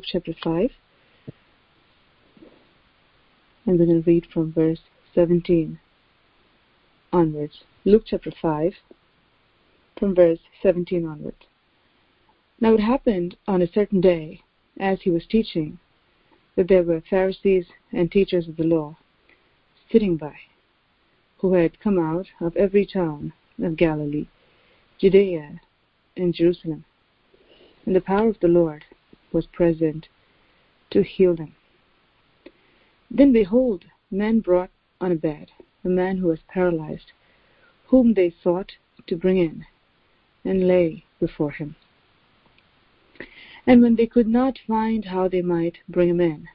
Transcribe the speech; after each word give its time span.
Luke 0.00 0.06
chapter 0.12 0.34
5. 0.42 0.70
And 3.66 3.78
we're 3.78 3.84
going 3.84 4.02
to 4.02 4.10
read 4.10 4.24
from 4.32 4.50
verse 4.50 4.80
17 5.14 5.78
onwards. 7.12 7.64
Luke 7.84 8.04
chapter 8.06 8.32
5, 8.40 8.72
from 9.98 10.14
verse 10.14 10.38
17 10.62 11.06
onwards. 11.06 11.44
Now 12.62 12.72
it 12.72 12.80
happened 12.80 13.36
on 13.46 13.60
a 13.60 13.70
certain 13.70 14.00
day, 14.00 14.40
as 14.78 15.02
he 15.02 15.10
was 15.10 15.26
teaching, 15.26 15.78
that 16.56 16.68
there 16.68 16.82
were 16.82 17.02
Pharisees 17.02 17.66
and 17.92 18.10
teachers 18.10 18.48
of 18.48 18.56
the 18.56 18.64
law 18.64 18.96
sitting 19.92 20.16
by, 20.16 20.36
who 21.40 21.52
had 21.52 21.78
come 21.78 21.98
out 21.98 22.28
of 22.40 22.56
every 22.56 22.86
town 22.86 23.34
of 23.62 23.76
Galilee, 23.76 24.28
Judea, 24.98 25.60
and 26.16 26.32
Jerusalem. 26.32 26.86
And 27.84 27.94
the 27.94 28.00
power 28.00 28.28
of 28.28 28.40
the 28.40 28.48
Lord 28.48 28.86
was 29.32 29.46
present 29.46 30.08
to 30.90 31.02
heal 31.02 31.34
them. 31.34 31.54
Then 33.10 33.32
behold, 33.32 33.84
men 34.10 34.40
brought 34.40 34.70
on 35.00 35.12
a 35.12 35.16
bed 35.16 35.50
a 35.84 35.88
man 35.88 36.18
who 36.18 36.28
was 36.28 36.40
paralyzed, 36.48 37.12
whom 37.86 38.14
they 38.14 38.30
sought 38.42 38.72
to 39.06 39.16
bring 39.16 39.38
in 39.38 39.64
and 40.44 40.68
lay 40.68 41.04
before 41.18 41.52
him. 41.52 41.74
And 43.66 43.82
when 43.82 43.96
they 43.96 44.06
could 44.06 44.28
not 44.28 44.58
find 44.66 45.06
how 45.06 45.28
they 45.28 45.42
might 45.42 45.78
bring 45.88 46.08
him 46.08 46.20
in, 46.20 46.48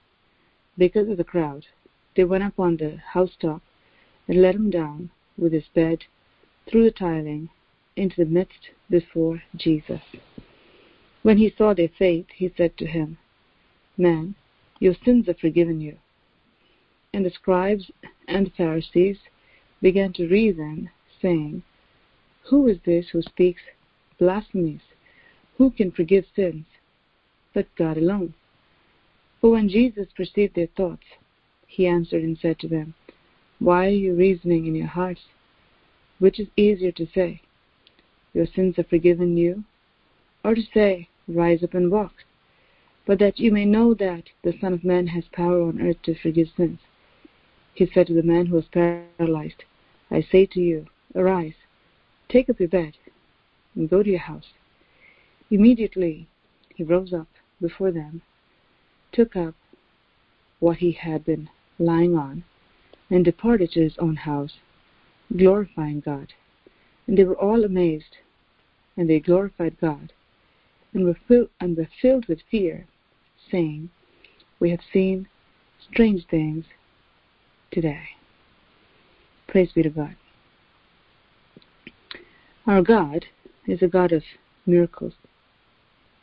because 0.78 1.08
of 1.10 1.18
the 1.18 1.24
crowd, 1.24 1.66
they 2.16 2.24
went 2.24 2.44
up 2.44 2.60
on 2.60 2.78
the 2.78 2.98
housetop 3.14 3.62
and 4.28 4.42
let 4.42 4.56
him 4.56 4.70
down 4.70 5.12
with 5.38 5.54
his 5.54 5.68
bed 5.74 6.04
through 6.68 6.84
the 6.84 6.92
tiling 6.92 7.50
into 7.96 8.16
the 8.18 8.30
midst 8.30 8.70
before 8.90 9.42
Jesus. 9.56 10.02
When 11.26 11.40
he 11.40 11.52
saw 11.58 11.74
their 11.74 11.90
faith, 11.90 12.28
he 12.36 12.54
said 12.56 12.78
to 12.78 12.86
him, 12.86 13.18
Man, 13.98 14.36
your 14.80 14.94
sins 15.04 15.28
are 15.28 15.34
forgiven 15.34 15.82
you. 15.82 15.98
And 17.12 17.26
the 17.26 17.32
scribes 17.32 17.90
and 18.28 18.46
the 18.46 18.52
Pharisees 18.52 19.18
began 19.82 20.14
to 20.14 20.28
reason, 20.28 20.92
saying, 21.20 21.64
Who 22.44 22.68
is 22.68 22.78
this 22.86 23.10
who 23.10 23.24
speaks 23.24 23.64
blasphemies? 24.20 24.82
Who 25.58 25.72
can 25.72 25.90
forgive 25.92 26.26
sins 26.36 26.68
but 27.56 27.76
God 27.76 27.98
alone? 27.98 28.36
For 29.42 29.50
when 29.50 29.68
Jesus 29.68 30.10
perceived 30.16 30.54
their 30.54 30.70
thoughts, 30.78 31.08
he 31.66 31.88
answered 31.88 32.22
and 32.22 32.38
said 32.38 32.60
to 32.60 32.68
them, 32.68 32.94
Why 33.58 33.88
are 33.88 33.90
you 33.90 34.14
reasoning 34.14 34.68
in 34.68 34.76
your 34.76 34.86
hearts? 34.86 35.22
Which 36.20 36.40
is 36.40 36.50
easier 36.56 36.92
to 36.92 37.08
say, 37.16 37.42
Your 38.32 38.46
sins 38.46 38.78
are 38.78 38.84
forgiven 38.84 39.38
you, 39.38 39.64
or 40.44 40.54
to 40.54 40.62
say, 40.72 41.10
Rise 41.28 41.64
up 41.64 41.74
and 41.74 41.92
walk? 41.92 42.14
But 43.06 43.20
that 43.20 43.40
you 43.40 43.52
may 43.52 43.66
know 43.66 43.94
that 43.94 44.24
the 44.44 44.58
Son 44.60 44.74
of 44.74 44.84
Man 44.84 45.08
has 45.08 45.26
power 45.32 45.62
on 45.62 45.82
earth 45.82 46.02
to 46.04 46.16
forgive 46.16 46.50
sins. 46.56 46.80
He 47.74 47.86
said 47.86 48.08
to 48.08 48.14
the 48.14 48.24
man 48.24 48.48
who 48.48 48.56
was 48.56 48.66
paralyzed, 48.66 49.64
I 50.10 50.22
say 50.22 50.46
to 50.48 50.62
you, 50.62 50.88
arise, 51.16 51.56
take 52.30 52.50
up 52.50 52.60
your 52.60 52.70
bed, 52.70 52.98
and 53.76 53.90
go 53.90 54.02
to 54.02 54.10
your 54.10 54.20
house. 54.20 54.54
Immediately 55.52 56.28
he 56.76 56.84
rose 56.84 57.14
up 57.14 57.28
before 57.62 57.92
them, 57.92 58.22
took 59.12 59.36
up 59.36 59.56
what 60.60 60.78
he 60.78 60.92
had 60.92 61.26
been 61.26 61.50
lying 61.78 62.16
on, 62.16 62.44
and 63.10 63.24
departed 63.24 63.72
to 63.72 63.82
his 63.82 63.98
own 63.98 64.16
house, 64.16 64.54
glorifying 65.36 66.00
God. 66.00 66.34
And 67.08 67.18
they 67.18 67.24
were 67.24 67.38
all 67.38 67.64
amazed, 67.64 68.18
and 68.98 69.10
they 69.10 69.20
glorified 69.20 69.80
God, 69.80 70.12
and 70.96 71.06
were, 71.06 71.18
fill- 71.28 71.50
and 71.60 71.78
were 71.78 71.90
filled 72.02 72.26
with 72.28 72.40
fear, 72.50 72.88
saying, 73.52 73.90
We 74.60 74.72
have 74.72 74.80
seen 74.92 75.28
strange 75.92 76.26
things 76.28 76.66
today. 77.70 78.08
Praise 79.48 79.74
be 79.74 79.84
to 79.84 79.90
God. 79.90 80.16
Our 82.66 82.82
God 82.82 83.26
is 83.68 83.84
a 83.84 83.88
God 83.88 84.12
of 84.12 84.24
miracles, 84.66 85.14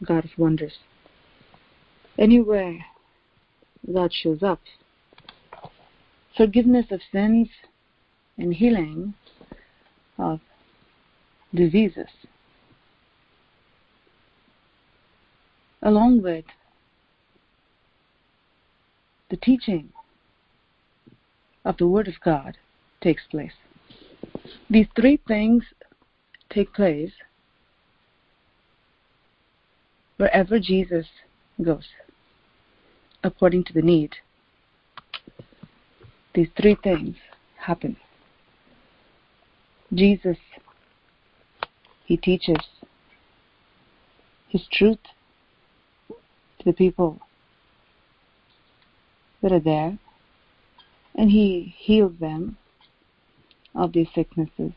God 0.04 0.24
of 0.24 0.30
wonders. 0.36 0.78
Anywhere 2.19 2.78
God 3.92 4.12
shows 4.12 4.42
up, 4.42 4.60
forgiveness 6.36 6.86
of 6.91 7.00
sins 7.12 7.48
and 8.38 8.54
healing 8.54 9.14
of 10.19 10.41
diseases, 11.54 12.08
along 15.82 16.22
with 16.22 16.44
the 19.31 19.37
teaching 19.37 19.91
of 21.65 21.76
the 21.78 21.87
Word 21.87 22.09
of 22.09 22.15
God 22.25 22.56
takes 23.00 23.22
place. 23.31 23.53
These 24.70 24.87
three 24.94 25.19
things 25.26 25.65
take 26.50 26.72
place 26.72 27.12
wherever 30.16 30.59
Jesus 30.59 31.06
goes, 31.62 31.88
according 33.25 33.64
to 33.64 33.72
the 33.72 33.82
need. 33.82 34.16
These 36.34 36.49
three 36.56 36.76
things 36.82 37.16
happen. 37.56 37.97
Jesus, 39.93 40.38
He 42.04 42.16
teaches 42.16 42.56
His 44.49 44.62
truth 44.70 44.99
to 46.62 46.70
the 46.70 46.76
people 46.76 47.20
that 49.42 49.52
are 49.52 49.60
there 49.60 49.98
and 51.14 51.30
he 51.30 51.74
heals 51.78 52.12
them 52.20 52.56
of 53.74 53.92
these 53.92 54.08
sicknesses. 54.14 54.72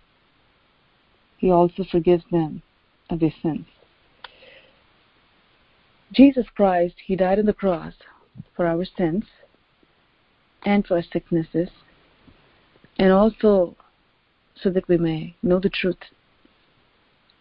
He 1.38 1.52
also 1.52 1.84
forgives 1.90 2.24
them 2.32 2.62
of 3.10 3.20
their 3.20 3.34
sins. 3.42 3.66
Jesus 6.12 6.46
Christ, 6.56 6.96
He 7.06 7.16
died 7.16 7.40
on 7.40 7.46
the 7.46 7.54
cross 7.54 7.94
for 8.56 8.68
our 8.68 8.86
sins 8.86 9.26
and 10.66 10.86
for 10.86 10.96
our 10.96 11.04
sicknesses, 11.04 11.70
and 12.98 13.12
also 13.12 13.76
so 14.56 14.70
that 14.70 14.88
we 14.88 14.98
may 14.98 15.36
know 15.44 15.60
the 15.60 15.70
truth, 15.70 15.98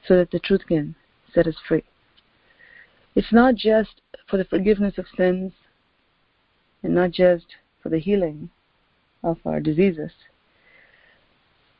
so 0.06 0.16
that 0.16 0.31
the 0.31 0.41
truth 0.41 0.62
can 0.66 0.94
set 1.33 1.47
us 1.47 1.54
free. 1.66 1.84
It's 3.15 3.33
not 3.33 3.55
just 3.55 4.01
for 4.29 4.37
the 4.37 4.45
forgiveness 4.45 4.99
of 4.99 5.07
sins 5.17 5.53
and 6.83 6.95
not 6.95 7.13
just 7.13 7.47
for 7.83 7.89
the 7.89 7.99
healing 7.99 8.51
of 9.23 9.39
our 9.45 9.61
diseases, 9.61 10.11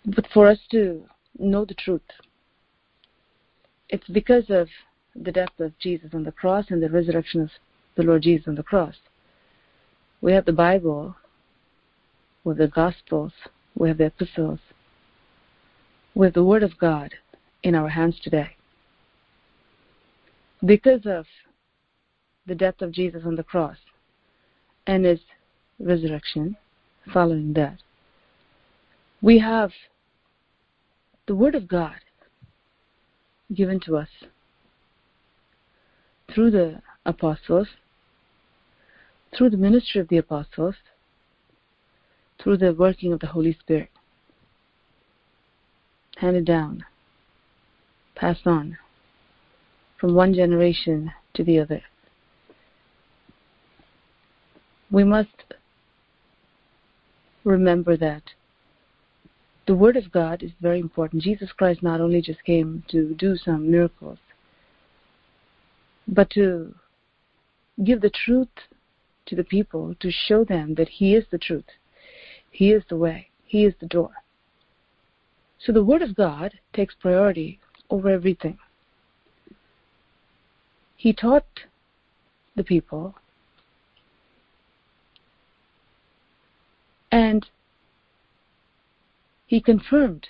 but 0.07 0.27
for 0.33 0.47
us 0.49 0.59
to 0.71 1.05
know 1.39 1.65
the 1.65 1.75
truth. 1.75 2.03
It's 3.89 4.09
because 4.09 4.49
of 4.49 4.69
the 5.15 5.33
death 5.33 5.61
of 5.61 5.79
Jesus 5.79 6.11
on 6.15 6.25
the 6.25 6.33
cross 6.33 6.67
and 6.71 6.83
the 6.83 6.91
resurrection 6.91 7.43
of 7.43 7.51
the 7.97 8.03
Lord 8.03 8.23
Jesus 8.23 8.49
on 8.49 8.55
the 8.55 8.63
cross. 8.63 8.97
We 10.21 10.33
have 10.33 10.47
the 10.47 10.53
Bible, 10.53 11.17
have 12.45 12.57
the 12.57 12.69
Gospels, 12.69 13.33
we 13.75 13.89
have 13.89 13.99
the 13.99 14.07
epistles, 14.07 14.61
have 16.25 16.33
the 16.33 16.45
Word 16.45 16.63
of 16.63 16.79
God 16.79 17.15
in 17.63 17.75
our 17.75 17.89
hands 17.89 18.19
today. 18.23 18.57
Because 20.65 21.05
of 21.05 21.27
the 22.47 22.55
death 22.55 22.81
of 22.81 22.93
Jesus 22.93 23.23
on 23.27 23.37
the 23.37 23.43
cross 23.43 23.77
and 24.87 25.05
his 25.05 25.21
resurrection, 25.79 26.57
following 27.13 27.53
that. 27.55 27.79
We 29.21 29.39
have 29.41 29.73
the 31.27 31.35
Word 31.35 31.55
of 31.55 31.69
God 31.69 31.97
given 33.55 33.81
to 33.81 33.97
us 33.97 34.09
through 36.33 36.51
the 36.51 36.81
apostles, 37.05 37.69
through 39.37 39.51
the 39.51 39.57
ministry 39.57 40.01
of 40.01 40.09
the 40.09 40.19
apostles, 40.19 40.77
through 42.43 42.59
the 42.59 42.73
working 42.73 43.13
of 43.13 43.21
the 43.21 43.29
Holy 43.29 43.57
Spirit. 43.59 43.91
Handed 46.17 46.45
down, 46.47 46.85
passed 48.15 48.47
on 48.47 48.79
from 49.99 50.15
one 50.15 50.35
generation 50.35 51.13
to 51.35 51.45
the 51.45 51.59
other. 51.59 51.83
We 54.91 55.05
must 55.05 55.55
remember 57.45 57.97
that 57.97 58.23
the 59.67 59.75
Word 59.75 59.97
of 59.97 60.13
God 60.13 60.43
is 60.43 60.53
very 60.61 60.79
important. 60.79 61.23
Jesus 61.23 61.51
Christ 61.53 61.83
not 61.83 62.01
only 62.01 62.21
just 62.21 62.45
came 62.45 62.85
to 62.89 63.15
do 63.15 63.37
some 63.37 63.71
miracles, 63.71 64.19
but 66.07 66.31
to 66.31 66.75
give 67.83 68.01
the 68.03 68.11
truth 68.11 68.49
to 69.27 69.35
the 69.35 69.45
people, 69.45 69.95
to 70.01 70.11
show 70.11 70.45
them 70.45 70.75
that 70.75 70.89
He 70.89 71.15
is 71.15 71.25
the 71.31 71.39
truth, 71.39 71.65
He 72.51 72.73
is 72.73 72.83
the 72.89 72.97
way, 72.97 73.29
He 73.47 73.65
is 73.65 73.75
the 73.81 73.87
door. 73.87 74.11
So 75.59 75.73
the 75.73 75.85
Word 75.85 76.03
of 76.03 76.15
God 76.15 76.53
takes 76.75 76.95
priority 76.95 77.59
over 77.89 78.11
everything. 78.11 78.59
He 81.05 81.13
taught 81.13 81.65
the 82.57 82.65
people. 82.65 83.15
And 87.13 87.47
he 89.47 89.61
confirmed 89.61 90.29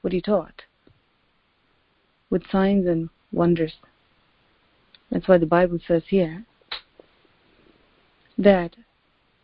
what 0.00 0.14
he 0.14 0.22
taught 0.22 0.62
with 2.30 2.48
signs 2.50 2.86
and 2.86 3.10
wonders. 3.30 3.74
That's 5.10 5.28
why 5.28 5.36
the 5.36 5.44
Bible 5.44 5.78
says 5.86 6.04
here 6.08 6.46
that 8.38 8.76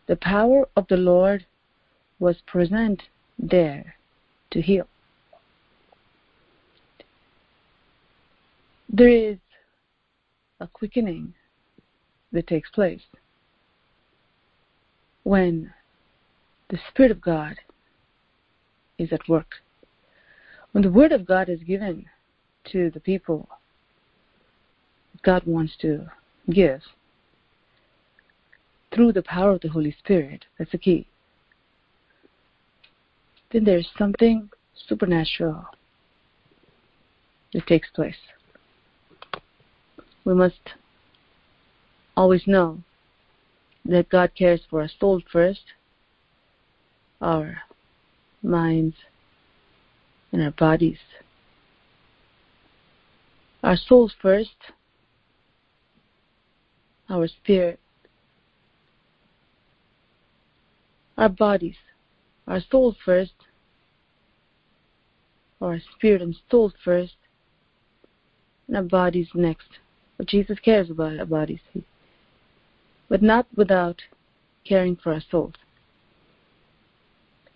the 0.07 0.15
power 0.15 0.67
of 0.75 0.87
the 0.87 0.97
Lord 0.97 1.45
was 2.17 2.41
present 2.47 3.03
there 3.37 3.93
to 4.49 4.59
heal. 4.59 4.87
There 8.91 9.07
is 9.07 9.37
a 10.59 10.67
quickening 10.67 11.33
that 12.31 12.47
takes 12.47 12.69
place 12.71 13.01
when 15.23 15.71
the 16.69 16.79
Spirit 16.89 17.11
of 17.11 17.21
God 17.21 17.55
is 18.97 19.13
at 19.13 19.27
work. 19.29 19.55
When 20.71 20.83
the 20.83 20.91
Word 20.91 21.11
of 21.11 21.25
God 21.25 21.49
is 21.49 21.61
given 21.63 22.05
to 22.71 22.89
the 22.91 22.99
people, 22.99 23.47
God 25.23 25.43
wants 25.45 25.73
to 25.81 26.07
give 26.49 26.81
through 28.93 29.13
the 29.13 29.21
power 29.21 29.51
of 29.51 29.61
the 29.61 29.69
Holy 29.69 29.95
Spirit. 29.99 30.45
That's 30.57 30.71
the 30.71 30.77
key. 30.77 31.07
Then 33.51 33.63
there's 33.63 33.89
something 33.97 34.49
supernatural 34.87 35.65
that 37.53 37.67
takes 37.67 37.89
place. 37.89 38.15
We 40.25 40.33
must 40.33 40.73
always 42.15 42.45
know 42.45 42.79
that 43.85 44.09
God 44.09 44.31
cares 44.37 44.61
for 44.69 44.81
our 44.81 44.89
soul 44.99 45.21
first, 45.31 45.63
our 47.21 47.61
minds, 48.43 48.95
and 50.31 50.43
our 50.43 50.51
bodies. 50.51 50.99
Our 53.63 53.75
souls 53.75 54.13
first, 54.21 54.55
our 57.09 57.27
spirit, 57.27 57.79
our 61.17 61.29
bodies, 61.29 61.75
our 62.47 62.61
souls 62.61 62.95
first, 63.03 63.33
our 65.61 65.79
spirit 65.95 66.21
and 66.21 66.35
soul 66.49 66.71
first, 66.83 67.15
and 68.67 68.77
our 68.77 68.83
bodies 68.83 69.29
next. 69.33 69.79
But 70.19 70.27
Jesus 70.27 70.59
cares 70.59 70.89
about 70.89 71.17
our 71.17 71.25
bodies, 71.25 71.61
but 73.07 73.21
not 73.21 73.47
without 73.55 74.01
caring 74.67 74.97
for 74.97 75.13
our 75.13 75.23
souls. 75.31 75.53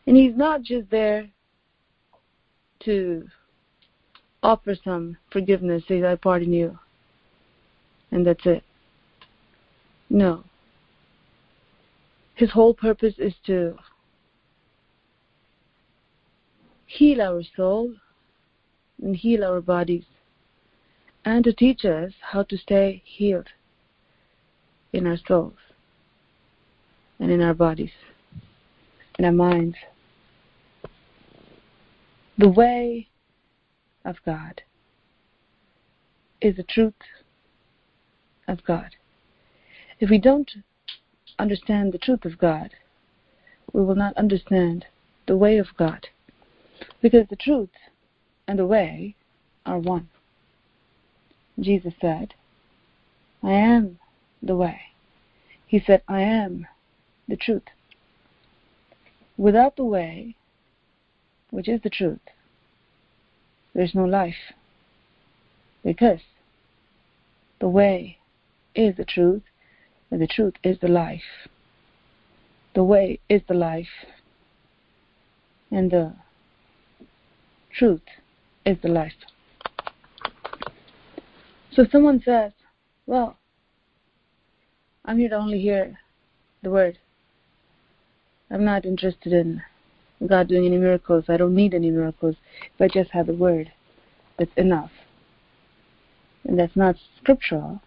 And 0.07 0.15
He's 0.15 0.37
not 0.37 0.63
just 0.63 0.89
there 0.89 1.27
to 2.85 3.27
offer 4.41 4.75
some 4.81 5.17
forgiveness, 5.29 5.83
say, 5.89 6.01
I 6.05 6.15
pardon 6.15 6.53
you, 6.53 6.79
and 8.11 8.25
that's 8.25 8.45
it. 8.45 8.63
No. 10.09 10.45
His 12.35 12.51
whole 12.51 12.73
purpose 12.73 13.15
is 13.17 13.33
to 13.45 13.75
heal 16.85 17.21
our 17.21 17.41
soul 17.57 17.93
and 19.01 19.17
heal 19.17 19.43
our 19.43 19.59
bodies 19.59 20.05
and 21.25 21.43
to 21.43 21.53
teach 21.53 21.85
us 21.85 22.11
how 22.31 22.43
to 22.43 22.57
stay 22.57 23.01
healed 23.05 23.47
in 24.91 25.07
our 25.07 25.17
souls 25.17 25.57
and 27.19 27.31
in 27.31 27.41
our 27.41 27.53
bodies, 27.53 27.91
in 29.17 29.25
our 29.25 29.31
minds. 29.31 29.77
The 32.37 32.49
way 32.49 33.07
of 34.03 34.17
God 34.25 34.61
is 36.41 36.57
the 36.57 36.63
truth 36.63 36.93
of 38.47 38.63
God. 38.65 38.95
If 39.99 40.09
we 40.09 40.17
don't 40.17 40.51
understand 41.39 41.93
the 41.93 41.97
truth 41.97 42.25
of 42.25 42.37
God, 42.37 42.71
we 43.71 43.81
will 43.81 43.95
not 43.95 44.17
understand 44.17 44.85
the 45.27 45.37
way 45.37 45.57
of 45.57 45.67
God. 45.77 46.07
Because 47.01 47.27
the 47.29 47.37
truth 47.37 47.69
and 48.47 48.59
the 48.59 48.65
way 48.65 49.15
are 49.65 49.79
one. 49.79 50.09
Jesus 51.59 51.93
said, 52.01 52.33
I 53.41 53.51
am 53.51 53.99
the 54.41 54.55
way. 54.55 54.79
He 55.67 55.79
said, 55.79 56.01
I 56.07 56.21
am 56.21 56.67
the 57.27 57.37
truth. 57.37 57.63
Without 59.37 59.75
the 59.75 59.83
way, 59.83 60.35
which 61.49 61.67
is 61.67 61.81
the 61.81 61.89
truth, 61.89 62.19
there's 63.73 63.95
no 63.95 64.05
life. 64.05 64.53
Because 65.83 66.21
the 67.59 67.67
way 67.67 68.17
is 68.75 68.95
the 68.95 69.05
truth, 69.05 69.43
and 70.11 70.21
the 70.21 70.27
truth 70.27 70.53
is 70.63 70.77
the 70.79 70.87
life. 70.87 71.47
The 72.75 72.83
way 72.83 73.19
is 73.29 73.41
the 73.47 73.53
life, 73.53 74.05
and 75.71 75.91
the 75.91 76.13
truth 77.71 78.01
is 78.65 78.77
the 78.81 78.89
life. 78.89 79.13
So 81.75 81.85
someone 81.91 82.21
says, 82.23 82.51
Well, 83.07 83.37
I'm 85.05 85.17
here 85.17 85.29
to 85.29 85.35
only 85.35 85.59
hear 85.59 85.99
the 86.61 86.69
word. 86.69 86.99
I'm 88.51 88.63
not 88.63 88.85
interested 88.85 89.33
in 89.33 89.61
God 90.27 90.47
doing 90.47 90.65
any 90.65 90.77
miracles. 90.77 91.25
I 91.27 91.37
don't 91.37 91.55
need 91.55 91.73
any 91.73 91.89
miracles. 91.89 92.35
If 92.75 92.81
I 92.81 92.87
just 92.87 93.11
have 93.11 93.27
the 93.27 93.33
word, 93.33 93.71
that's 94.37 94.51
enough. 94.55 94.91
And 96.43 96.59
that's 96.59 96.75
not 96.75 96.95
scriptural 97.17 97.81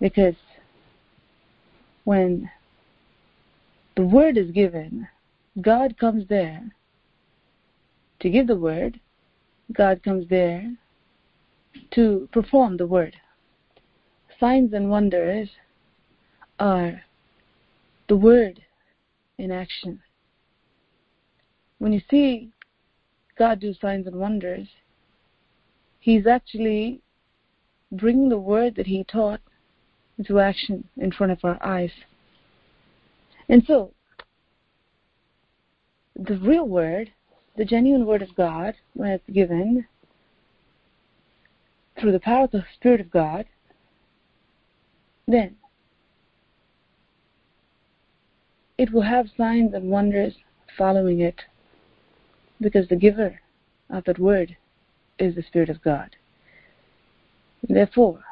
because 0.00 0.36
when 2.04 2.50
the 3.96 4.06
word 4.06 4.38
is 4.38 4.50
given, 4.50 5.08
God 5.60 5.98
comes 5.98 6.28
there 6.28 6.72
to 8.20 8.30
give 8.30 8.46
the 8.46 8.56
word, 8.56 9.00
God 9.72 10.02
comes 10.02 10.28
there 10.28 10.76
to 11.92 12.28
perform 12.32 12.76
the 12.76 12.86
word. 12.86 13.16
Signs 14.38 14.72
and 14.72 14.90
wonders 14.90 15.48
are 16.58 17.02
the 18.08 18.16
word 18.16 18.62
in 19.38 19.50
action. 19.50 20.00
When 21.78 21.92
you 21.92 22.00
see 22.10 22.50
God 23.36 23.60
do 23.60 23.74
signs 23.74 24.06
and 24.06 24.16
wonders, 24.16 24.68
He's 26.00 26.26
actually 26.26 27.00
bringing 27.90 28.28
the 28.28 28.38
word 28.38 28.76
that 28.76 28.86
He 28.86 29.04
taught 29.04 29.40
into 30.18 30.38
action 30.38 30.88
in 30.96 31.10
front 31.10 31.32
of 31.32 31.44
our 31.44 31.58
eyes. 31.64 31.90
And 33.48 33.64
so, 33.66 33.92
the 36.14 36.38
real 36.38 36.66
word, 36.66 37.12
the 37.56 37.64
genuine 37.64 38.06
word 38.06 38.22
of 38.22 38.34
God, 38.36 38.74
when 38.94 39.10
it's 39.10 39.28
given, 39.30 39.86
through 41.98 42.12
the 42.12 42.20
power 42.20 42.44
of 42.44 42.50
the 42.50 42.64
Spirit 42.74 43.00
of 43.00 43.10
God, 43.10 43.46
then 45.26 45.56
it 48.76 48.92
will 48.92 49.02
have 49.02 49.26
signs 49.36 49.72
and 49.74 49.90
wonders 49.90 50.34
following 50.76 51.20
it 51.20 51.42
because 52.60 52.88
the 52.88 52.96
giver 52.96 53.40
of 53.90 54.04
that 54.04 54.18
word 54.18 54.56
is 55.18 55.34
the 55.34 55.42
Spirit 55.42 55.70
of 55.70 55.82
God. 55.82 56.16
Therefore, 57.68 58.24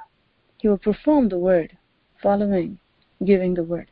he 0.59 0.69
will 0.69 0.78
perform 0.78 1.28
the 1.28 1.38
word 1.38 1.76
following 2.23 2.78
giving 3.25 3.54
the 3.54 3.62
word. 3.62 3.88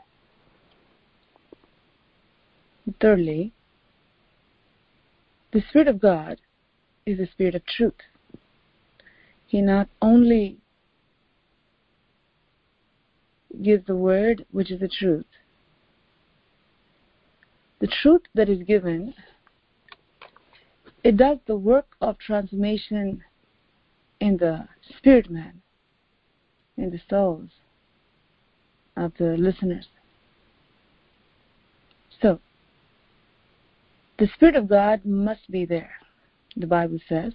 Thirdly, 3.01 3.53
the 5.53 5.63
Spirit 5.69 5.89
of 5.89 6.01
God 6.01 6.39
is 7.07 7.19
the 7.19 7.27
Spirit 7.27 7.55
of 7.55 7.65
truth 7.67 7.95
he 9.51 9.61
not 9.61 9.89
only 10.01 10.59
gives 13.65 13.85
the 13.85 13.97
word, 13.97 14.47
which 14.53 14.71
is 14.71 14.79
the 14.79 14.87
truth, 14.87 15.27
the 17.81 17.89
truth 17.89 18.23
that 18.33 18.49
is 18.49 18.63
given, 18.63 19.13
it 21.03 21.17
does 21.17 21.39
the 21.47 21.57
work 21.57 21.97
of 22.01 22.17
transformation 22.19 23.25
in 24.21 24.37
the 24.37 24.69
spirit 24.97 25.29
man, 25.29 25.61
in 26.77 26.91
the 26.91 27.01
souls 27.11 27.51
of 28.97 29.13
the 29.19 29.37
listeners. 29.37 29.89
So, 32.23 32.39
the 34.17 34.29
Spirit 34.29 34.55
of 34.55 34.69
God 34.69 35.05
must 35.05 35.51
be 35.51 35.65
there, 35.65 35.95
the 36.57 36.69
Bible 36.69 37.01
says 37.09 37.33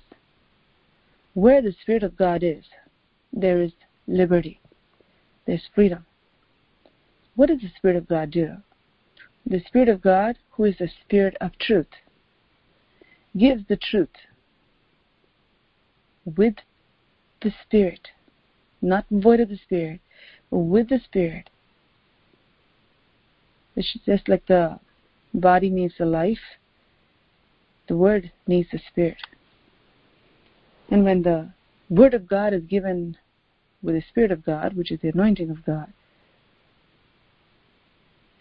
where 1.35 1.61
the 1.61 1.75
Spirit 1.83 2.01
of 2.01 2.17
God 2.17 2.43
is, 2.43 2.63
there 3.31 3.61
is 3.61 3.73
liberty, 4.07 4.59
there's 5.45 5.69
freedom. 5.75 6.05
What 7.35 7.49
does 7.49 7.59
the 7.59 7.71
Spirit 7.77 7.97
of 7.97 8.07
God 8.07 8.31
do? 8.31 8.55
The 9.45 9.61
Spirit 9.67 9.89
of 9.89 10.01
God, 10.01 10.37
who 10.51 10.63
is 10.63 10.77
the 10.79 10.89
Spirit 11.03 11.35
of 11.39 11.51
truth, 11.59 11.89
gives 13.37 13.67
the 13.67 13.75
truth 13.75 14.15
with 16.25 16.55
the 17.41 17.51
Spirit, 17.63 18.07
not 18.81 19.05
void 19.11 19.41
of 19.41 19.49
the 19.49 19.57
Spirit, 19.57 19.99
but 20.49 20.59
with 20.59 20.87
the 20.87 20.99
Spirit. 21.03 21.49
It's 23.75 23.97
just 24.05 24.29
like 24.29 24.47
the 24.47 24.79
body 25.33 25.69
needs 25.69 25.95
the 25.99 26.05
life, 26.05 26.39
the 27.89 27.97
Word 27.97 28.31
needs 28.47 28.69
the 28.71 28.79
Spirit. 28.89 29.17
And 30.89 31.03
when 31.03 31.23
the 31.23 31.51
Word 31.89 32.13
of 32.13 32.27
God 32.27 32.53
is 32.53 32.63
given 32.63 33.17
with 33.81 33.95
the 33.95 34.03
Spirit 34.09 34.31
of 34.31 34.45
God, 34.45 34.73
which 34.73 34.91
is 34.91 34.99
the 35.01 35.09
anointing 35.09 35.49
of 35.49 35.65
God, 35.65 35.91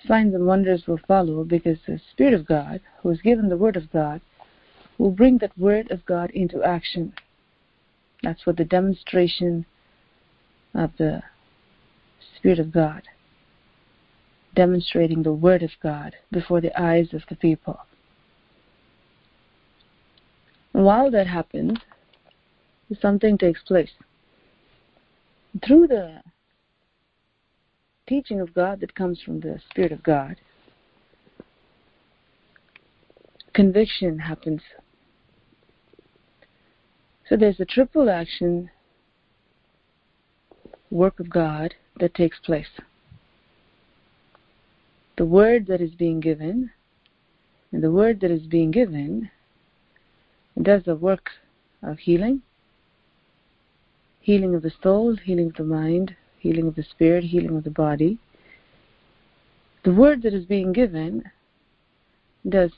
signs 0.06 0.34
and 0.34 0.46
wonders 0.46 0.86
will 0.86 1.00
follow 1.08 1.44
because 1.44 1.78
the 1.86 2.00
Spirit 2.12 2.34
of 2.34 2.46
God, 2.46 2.80
who 3.02 3.10
is 3.10 3.20
given 3.22 3.48
the 3.48 3.56
Word 3.56 3.76
of 3.76 3.90
God, 3.92 4.20
will 4.98 5.10
bring 5.10 5.38
that 5.38 5.56
Word 5.58 5.90
of 5.90 6.04
God 6.06 6.30
into 6.30 6.62
action. 6.62 7.14
That's 8.22 8.46
what 8.46 8.56
the 8.56 8.64
demonstration 8.64 9.66
of 10.74 10.92
the 10.98 11.22
Spirit 12.36 12.58
of 12.58 12.72
God, 12.72 13.02
demonstrating 14.54 15.22
the 15.22 15.32
Word 15.32 15.62
of 15.62 15.70
God 15.82 16.14
before 16.30 16.60
the 16.60 16.78
eyes 16.80 17.12
of 17.12 17.22
the 17.28 17.36
people. 17.36 17.80
while 20.72 21.08
that 21.08 21.28
happens, 21.28 21.78
something 23.00 23.38
takes 23.38 23.62
place. 23.62 23.90
Through 25.66 25.88
the 25.88 26.20
teaching 28.08 28.40
of 28.40 28.54
God 28.54 28.80
that 28.80 28.94
comes 28.94 29.20
from 29.22 29.40
the 29.40 29.60
Spirit 29.70 29.92
of 29.92 30.02
God, 30.02 30.36
conviction 33.52 34.18
happens. 34.18 34.62
So 37.28 37.36
there's 37.36 37.60
a 37.60 37.64
triple 37.64 38.10
action 38.10 38.70
work 40.90 41.20
of 41.20 41.30
God 41.30 41.74
that 41.98 42.14
takes 42.14 42.38
place. 42.38 42.68
The 45.16 45.24
word 45.24 45.66
that 45.68 45.80
is 45.80 45.92
being 45.92 46.20
given, 46.20 46.70
and 47.72 47.82
the 47.82 47.90
word 47.90 48.20
that 48.20 48.30
is 48.30 48.46
being 48.46 48.70
given 48.70 49.30
does 50.60 50.82
the 50.84 50.96
work 50.96 51.30
of 51.82 51.98
healing, 51.98 52.42
healing 54.24 54.54
of 54.54 54.62
the 54.62 54.72
soul, 54.82 55.14
healing 55.16 55.48
of 55.48 55.54
the 55.56 55.62
mind, 55.62 56.16
healing 56.38 56.66
of 56.66 56.74
the 56.74 56.82
spirit, 56.82 57.24
healing 57.24 57.54
of 57.58 57.62
the 57.62 57.70
body. 57.70 58.18
The 59.84 59.92
word 59.92 60.22
that 60.22 60.32
is 60.32 60.46
being 60.46 60.72
given 60.72 61.24
does 62.48 62.72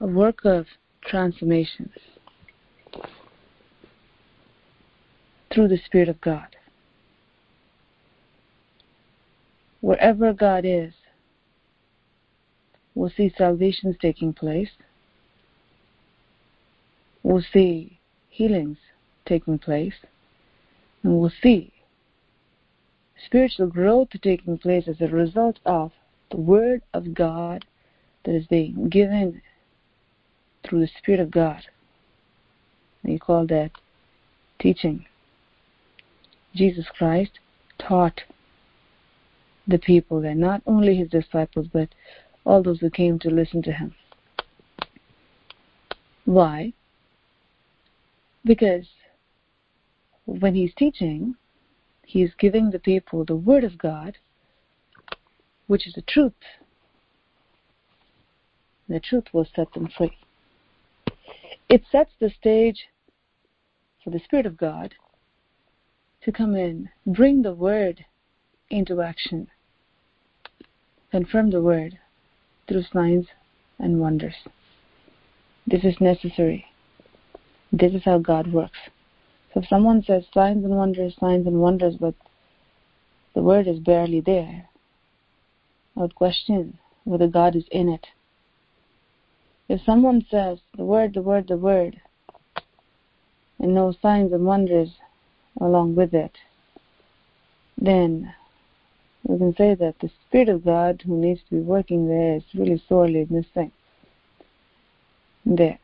a 0.00 0.06
work 0.06 0.46
of 0.46 0.64
transformation 1.04 1.92
through 5.52 5.68
the 5.68 5.80
Spirit 5.84 6.08
of 6.08 6.18
God. 6.22 6.56
Wherever 9.82 10.32
God 10.32 10.64
is, 10.64 10.94
we'll 12.94 13.12
see 13.14 13.30
salvations 13.36 13.96
taking 14.00 14.32
place. 14.32 14.70
We'll 17.22 17.44
see 17.52 17.98
healings 18.30 18.78
taking 19.30 19.58
place. 19.58 19.94
And 21.02 21.18
we'll 21.18 21.32
see 21.42 21.72
spiritual 23.24 23.68
growth 23.68 24.08
taking 24.22 24.58
place 24.58 24.88
as 24.88 25.00
a 25.00 25.06
result 25.06 25.60
of 25.64 25.92
the 26.30 26.36
Word 26.36 26.82
of 26.92 27.14
God 27.14 27.64
that 28.24 28.34
is 28.34 28.46
being 28.46 28.88
given 28.88 29.40
through 30.64 30.80
the 30.80 30.90
Spirit 30.98 31.20
of 31.20 31.30
God. 31.30 31.62
You 33.04 33.18
call 33.18 33.46
that 33.46 33.70
teaching. 34.60 35.06
Jesus 36.54 36.86
Christ 36.98 37.38
taught 37.78 38.20
the 39.66 39.78
people 39.78 40.24
and 40.24 40.40
not 40.40 40.60
only 40.66 40.96
his 40.96 41.08
disciples 41.08 41.68
but 41.72 41.88
all 42.44 42.62
those 42.62 42.80
who 42.80 42.90
came 42.90 43.18
to 43.20 43.30
listen 43.30 43.62
to 43.62 43.72
him. 43.72 43.94
Why? 46.24 46.72
Because 48.44 48.86
when 50.26 50.54
he's 50.54 50.74
teaching, 50.74 51.34
he's 52.04 52.30
giving 52.38 52.70
the 52.70 52.78
people 52.78 53.24
the 53.24 53.36
Word 53.36 53.64
of 53.64 53.78
God, 53.78 54.18
which 55.66 55.86
is 55.86 55.94
the 55.94 56.02
truth. 56.02 56.32
The 58.88 59.00
truth 59.00 59.26
will 59.32 59.46
set 59.54 59.72
them 59.72 59.88
free. 59.96 60.16
It 61.68 61.84
sets 61.90 62.10
the 62.18 62.30
stage 62.30 62.86
for 64.02 64.10
the 64.10 64.18
Spirit 64.18 64.46
of 64.46 64.56
God 64.56 64.94
to 66.22 66.32
come 66.32 66.54
in, 66.54 66.88
bring 67.06 67.42
the 67.42 67.54
word 67.54 68.04
into 68.68 69.00
action, 69.00 69.48
confirm 71.10 71.50
the 71.50 71.62
word 71.62 71.98
through 72.68 72.82
signs 72.92 73.26
and 73.78 74.00
wonders. 74.00 74.34
This 75.66 75.84
is 75.84 76.00
necessary. 76.00 76.66
This 77.72 77.94
is 77.94 78.02
how 78.04 78.18
God 78.18 78.52
works. 78.52 78.78
So 79.52 79.60
if 79.60 79.68
someone 79.68 80.02
says 80.02 80.24
signs 80.32 80.64
and 80.64 80.76
wonders, 80.76 81.16
signs 81.18 81.46
and 81.46 81.60
wonders, 81.60 81.96
but 81.96 82.14
the 83.34 83.42
word 83.42 83.66
is 83.66 83.80
barely 83.80 84.20
there, 84.20 84.68
I 85.96 86.00
would 86.00 86.14
question 86.14 86.78
whether 87.04 87.26
God 87.26 87.56
is 87.56 87.66
in 87.70 87.88
it. 87.88 88.06
If 89.68 89.82
someone 89.82 90.24
says 90.30 90.58
the 90.76 90.84
word, 90.84 91.14
the 91.14 91.22
word, 91.22 91.48
the 91.48 91.56
word, 91.56 92.00
and 93.58 93.74
no 93.74 93.92
signs 94.02 94.32
and 94.32 94.44
wonders 94.44 94.90
along 95.60 95.94
with 95.94 96.14
it, 96.14 96.36
then 97.76 98.34
we 99.24 99.38
can 99.38 99.54
say 99.54 99.74
that 99.74 99.98
the 100.00 100.10
Spirit 100.26 100.48
of 100.48 100.64
God 100.64 101.02
who 101.04 101.16
needs 101.16 101.40
to 101.44 101.56
be 101.56 101.60
working 101.60 102.08
there 102.08 102.36
is 102.36 102.44
really 102.54 102.82
sorely 102.88 103.26
missing 103.28 103.72
there. 105.44 105.78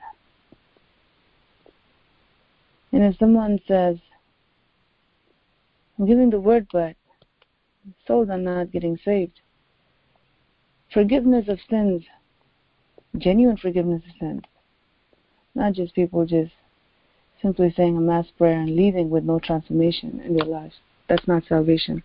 And 2.97 3.05
if 3.05 3.19
someone 3.19 3.61
says, 3.69 3.99
I'm 5.99 6.07
giving 6.07 6.31
the 6.31 6.41
word, 6.41 6.67
but 6.73 6.97
souls 8.07 8.31
are 8.31 8.39
not 8.39 8.73
getting 8.73 8.99
saved, 9.05 9.39
forgiveness 10.95 11.47
of 11.49 11.59
sins, 11.69 12.05
genuine 13.19 13.59
forgiveness 13.59 14.03
of 14.09 14.13
sins, 14.19 14.41
not 15.55 15.75
just 15.75 15.95
people 15.95 16.25
just 16.25 16.53
simply 17.43 17.71
saying 17.77 17.99
a 17.99 18.01
mass 18.01 18.29
prayer 18.39 18.59
and 18.59 18.75
leaving 18.75 19.11
with 19.11 19.25
no 19.25 19.41
transformation 19.41 20.23
in 20.25 20.35
their 20.35 20.47
lives. 20.47 20.77
That's 21.07 21.29
not 21.29 21.45
salvation. 21.47 22.03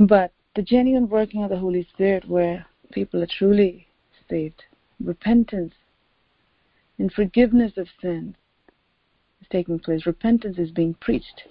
But 0.00 0.32
the 0.56 0.62
genuine 0.62 1.08
working 1.08 1.44
of 1.44 1.50
the 1.50 1.58
Holy 1.58 1.86
Spirit, 1.94 2.28
where 2.28 2.66
people 2.90 3.22
are 3.22 3.28
truly 3.30 3.86
saved, 4.28 4.64
repentance 4.98 5.74
and 6.98 7.12
forgiveness 7.12 7.76
of 7.76 7.86
sins 8.02 8.34
taking 9.50 9.78
place. 9.78 10.06
Repentance 10.06 10.58
is 10.58 10.70
being 10.70 10.94
preached, 10.94 11.42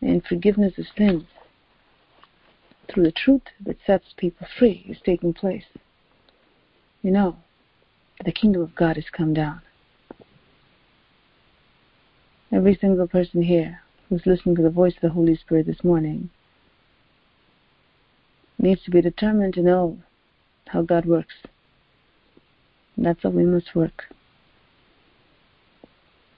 and 0.00 0.24
forgiveness 0.24 0.78
of 0.78 0.86
sins 0.96 1.24
through 2.88 3.04
the 3.04 3.12
truth 3.12 3.42
that 3.64 3.78
sets 3.86 4.14
people 4.16 4.46
free 4.58 4.84
is 4.88 4.98
taking 5.04 5.32
place. 5.32 5.64
You 7.02 7.10
know, 7.10 7.36
the 8.24 8.32
kingdom 8.32 8.62
of 8.62 8.74
God 8.74 8.96
has 8.96 9.06
come 9.10 9.32
down. 9.32 9.62
Every 12.52 12.74
single 12.74 13.06
person 13.06 13.42
here 13.42 13.80
who's 14.08 14.26
listening 14.26 14.56
to 14.56 14.62
the 14.62 14.70
voice 14.70 14.94
of 14.96 15.02
the 15.02 15.10
Holy 15.10 15.36
Spirit 15.36 15.66
this 15.66 15.84
morning 15.84 16.30
needs 18.58 18.82
to 18.84 18.90
be 18.90 19.00
determined 19.00 19.54
to 19.54 19.62
know 19.62 19.98
how 20.66 20.82
God 20.82 21.06
works. 21.06 21.34
And 22.96 23.06
that's 23.06 23.22
how 23.22 23.30
we 23.30 23.44
must 23.44 23.74
work. 23.74 24.06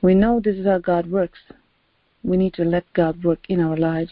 We 0.03 0.17
know 0.17 0.41
this 0.41 0.57
is 0.57 0.67
how 0.67 0.79
God 0.79 1.07
works. 1.07 1.39
We 2.25 2.37
need 2.37 2.55
to 2.55 2.65
let 2.65 2.93
God 2.93 3.23
work 3.23 3.49
in 3.49 3.61
our 3.61 3.77
lives 3.77 4.11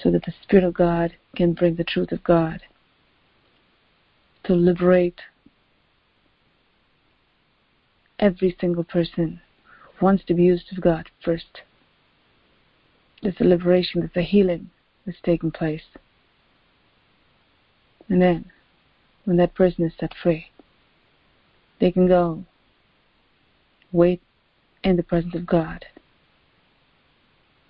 so 0.00 0.12
that 0.12 0.24
the 0.24 0.34
Spirit 0.42 0.64
of 0.64 0.74
God 0.74 1.16
can 1.34 1.54
bring 1.54 1.74
the 1.74 1.84
truth 1.84 2.12
of 2.12 2.22
God 2.22 2.62
to 4.44 4.54
liberate 4.54 5.20
every 8.20 8.56
single 8.60 8.84
person 8.84 9.40
who 9.96 10.06
wants 10.06 10.24
to 10.26 10.34
be 10.34 10.44
used 10.44 10.72
of 10.72 10.80
God 10.80 11.10
first. 11.24 11.62
There's 13.22 13.40
a 13.40 13.44
liberation, 13.44 14.00
there's 14.00 14.24
a 14.24 14.28
healing 14.28 14.70
that's 15.04 15.18
taking 15.24 15.50
place. 15.50 15.82
And 18.08 18.22
then, 18.22 18.52
when 19.24 19.36
that 19.38 19.54
person 19.54 19.84
is 19.84 19.92
set 19.98 20.12
free, 20.22 20.46
they 21.80 21.90
can 21.90 22.06
go 22.06 22.44
wait 23.90 24.20
in 24.84 24.96
the 24.96 25.02
presence 25.02 25.34
of 25.34 25.46
God. 25.46 25.84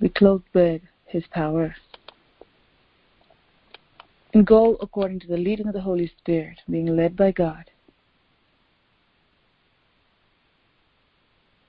Be 0.01 0.09
clothed 0.09 0.45
with 0.53 0.83
His 1.07 1.25
power. 1.31 1.75
And 4.35 4.45
go 4.45 4.77
according 4.81 5.21
to 5.21 5.29
the 5.29 5.37
leading 5.37 5.69
of 5.69 5.75
the 5.75 5.81
Holy 5.81 6.11
Spirit, 6.19 6.59
being 6.69 6.97
led 6.97 7.17
by 7.17 7.31
God. 7.31 7.71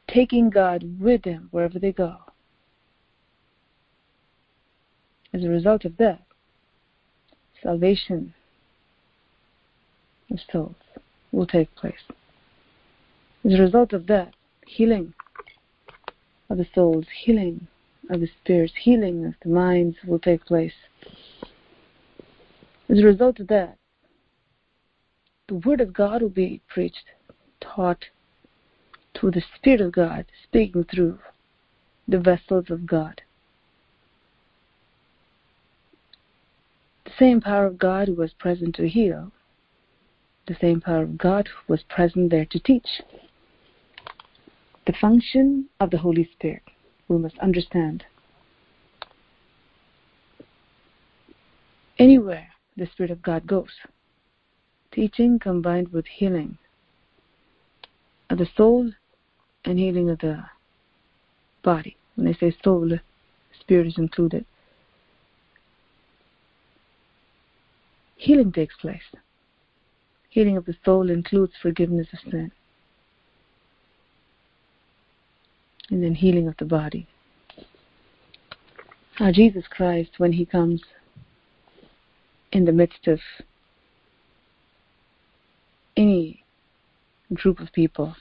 Taking 0.08 0.50
God 0.50 1.00
with 1.00 1.22
them 1.24 1.50
wherever 1.52 1.78
they 1.78 1.92
go. 1.92 2.18
As 5.32 5.44
a 5.44 5.50
result 5.50 5.86
of 5.86 5.98
that, 5.98 6.22
salvation 7.62 8.34
of 10.32 10.40
souls 10.52 10.76
will 11.32 11.46
take 11.46 11.74
place. 11.76 11.94
As 13.44 13.54
a 13.54 13.62
result 13.62 13.94
of 13.94 14.08
that, 14.08 14.34
healing 14.66 15.14
of 16.50 16.58
the 16.58 16.68
souls, 16.74 17.06
healing 17.24 17.68
of 18.10 18.20
the 18.22 18.30
spirits, 18.42 18.74
healing 18.80 19.26
of 19.26 19.34
the 19.42 19.50
minds 19.50 19.98
will 20.06 20.20
take 20.20 20.46
place. 20.46 20.74
As 22.90 23.00
a 23.00 23.06
result 23.06 23.40
of 23.40 23.48
that, 23.48 23.78
the 25.48 25.56
Word 25.56 25.82
of 25.82 25.94
God 25.94 26.22
will 26.22 26.30
be 26.30 26.62
preached, 26.68 27.06
taught 27.60 28.06
through 29.14 29.32
the 29.32 29.44
Spirit 29.56 29.82
of 29.82 29.92
God, 29.92 30.26
speaking 30.44 30.84
through 30.84 31.20
the 32.08 32.20
vessels 32.20 32.70
of 32.70 32.86
God. 32.86 33.22
The 37.06 37.12
same 37.18 37.42
power 37.42 37.66
of 37.66 37.78
God 37.78 38.08
who 38.08 38.16
was 38.16 38.34
present 38.34 38.76
to 38.76 38.88
heal, 38.88 39.32
the 40.48 40.58
same 40.60 40.82
power 40.82 41.04
of 41.04 41.18
God 41.18 41.48
who 41.48 41.74
was 41.74 41.84
present 41.84 42.30
there 42.30 42.46
to 42.46 42.60
teach. 42.60 43.02
The 44.86 44.94
function 44.94 45.68
of 45.80 45.90
the 45.90 45.98
Holy 45.98 46.30
Spirit, 46.32 46.62
we 47.08 47.18
must 47.18 47.38
understand. 47.40 48.06
Anywhere 51.98 52.50
the 52.78 52.86
Spirit 52.86 53.12
of 53.12 53.22
God 53.22 53.48
goes, 53.48 53.72
teaching 54.92 55.40
combined 55.40 55.92
with 55.92 56.06
healing 56.06 56.58
of 58.30 58.38
the 58.38 58.48
soul 58.56 58.92
and 59.64 59.80
healing 59.80 60.10
of 60.10 60.20
the 60.20 60.44
body. 61.64 61.98
When 62.16 62.28
I 62.28 62.34
say 62.34 62.56
soul, 62.64 62.92
spirit 63.60 63.88
is 63.88 63.98
included. 63.98 64.46
Healing 68.18 68.52
takes 68.52 68.76
place. 68.76 69.04
Healing 70.30 70.58
of 70.58 70.66
the 70.66 70.76
soul 70.84 71.10
includes 71.10 71.54
forgiveness 71.62 72.08
of 72.14 72.20
sin. 72.32 72.52
And 75.90 76.04
then 76.04 76.16
healing 76.16 76.48
of 76.48 76.58
the 76.58 76.66
body. 76.66 77.08
Now, 79.20 79.32
Jesus 79.32 79.66
Christ, 79.70 80.12
when 80.18 80.34
He 80.34 80.46
comes 80.46 80.84
in 82.52 82.66
the 82.66 82.72
midst 82.72 83.08
of 83.08 83.20
any 85.96 86.44
group 87.34 87.60
of 87.60 87.72
people, 87.72 88.16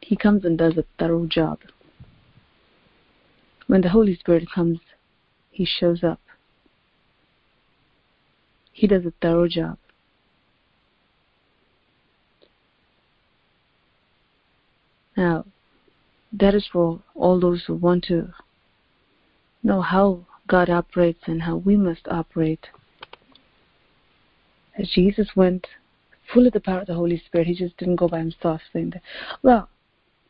He 0.00 0.16
comes 0.16 0.44
and 0.44 0.56
does 0.56 0.76
a 0.76 0.84
thorough 0.98 1.26
job. 1.26 1.60
When 3.66 3.80
the 3.80 3.90
Holy 3.90 4.14
Spirit 4.16 4.48
comes, 4.54 4.80
He 5.50 5.64
shows 5.64 6.04
up. 6.04 6.20
He 8.72 8.86
does 8.86 9.06
a 9.06 9.12
thorough 9.22 9.48
job. 9.48 9.78
Now, 15.16 15.44
that 16.32 16.54
is 16.54 16.66
for 16.72 17.00
all 17.14 17.38
those 17.38 17.64
who 17.66 17.74
want 17.74 18.04
to 18.04 18.32
know 19.62 19.80
how 19.80 20.26
God 20.48 20.68
operates 20.68 21.22
and 21.26 21.42
how 21.42 21.56
we 21.56 21.76
must 21.76 22.06
operate. 22.08 22.68
As 24.76 24.90
Jesus 24.90 25.36
went 25.36 25.66
full 26.32 26.46
of 26.46 26.52
the 26.52 26.60
power 26.60 26.80
of 26.80 26.86
the 26.86 26.94
Holy 26.94 27.22
Spirit, 27.24 27.46
he 27.46 27.54
just 27.54 27.76
didn't 27.76 27.96
go 27.96 28.08
by 28.08 28.18
himself 28.18 28.60
saying 28.72 28.90
that, 28.90 29.02
well, 29.42 29.68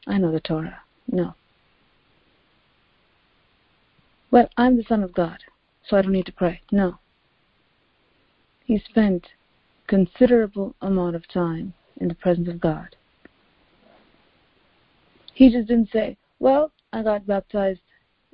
I 0.06 0.18
know 0.18 0.32
the 0.32 0.40
Torah. 0.40 0.80
No. 1.10 1.34
Well, 4.30 4.48
I'm 4.56 4.76
the 4.76 4.84
Son 4.84 5.02
of 5.02 5.14
God, 5.14 5.38
so 5.86 5.96
I 5.96 6.02
don't 6.02 6.12
need 6.12 6.26
to 6.26 6.32
pray. 6.32 6.60
No. 6.70 6.98
He 8.64 8.78
spent 8.78 9.28
considerable 9.86 10.74
amount 10.80 11.16
of 11.16 11.28
time 11.28 11.74
in 11.96 12.08
the 12.08 12.14
presence 12.14 12.48
of 12.48 12.60
God. 12.60 12.96
He 15.34 15.50
just 15.50 15.68
didn't 15.68 15.90
say, 15.92 16.16
Well, 16.38 16.70
I 16.92 17.02
got 17.02 17.26
baptized 17.26 17.80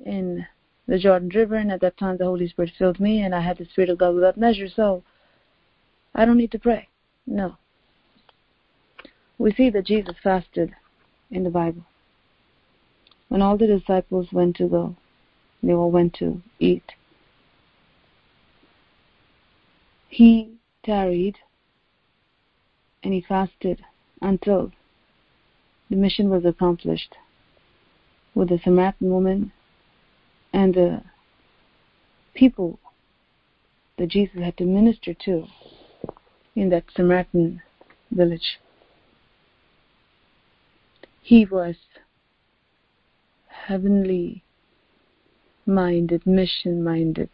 in 0.05 0.45
the 0.87 0.99
Jordan 0.99 1.29
River, 1.29 1.55
and 1.55 1.71
at 1.71 1.81
that 1.81 1.97
time 1.97 2.17
the 2.17 2.25
Holy 2.25 2.47
Spirit 2.47 2.71
filled 2.77 2.99
me, 2.99 3.21
and 3.21 3.33
I 3.33 3.41
had 3.41 3.57
the 3.57 3.65
Spirit 3.65 3.89
of 3.89 3.97
God 3.97 4.15
without 4.15 4.37
measure, 4.37 4.69
so 4.69 5.03
I 6.13 6.25
don't 6.25 6.37
need 6.37 6.51
to 6.51 6.59
pray. 6.59 6.87
No. 7.25 7.57
We 9.37 9.51
see 9.53 9.69
that 9.71 9.87
Jesus 9.87 10.15
fasted 10.21 10.75
in 11.31 11.43
the 11.43 11.49
Bible. 11.49 11.83
When 13.29 13.41
all 13.41 13.57
the 13.57 13.67
disciples 13.67 14.31
went 14.31 14.57
to 14.57 14.67
go, 14.67 14.95
they 15.63 15.73
all 15.73 15.89
went 15.89 16.13
to 16.15 16.41
eat. 16.59 16.91
He 20.09 20.51
tarried 20.83 21.37
and 23.03 23.13
he 23.13 23.21
fasted 23.21 23.81
until 24.21 24.71
the 25.91 25.97
mission 25.97 26.29
was 26.29 26.45
accomplished 26.45 27.17
with 28.33 28.47
the 28.47 28.57
Samaritan 28.63 29.11
woman 29.11 29.51
and 30.53 30.73
the 30.73 31.03
people 32.33 32.79
that 33.97 34.07
Jesus 34.07 34.39
had 34.41 34.55
to 34.57 34.63
minister 34.63 35.13
to 35.13 35.47
in 36.55 36.69
that 36.69 36.85
Samaritan 36.95 37.61
village. 38.09 38.57
He 41.21 41.43
was 41.43 41.75
heavenly 43.49 44.45
minded, 45.65 46.25
mission 46.25 46.81
minded. 46.81 47.29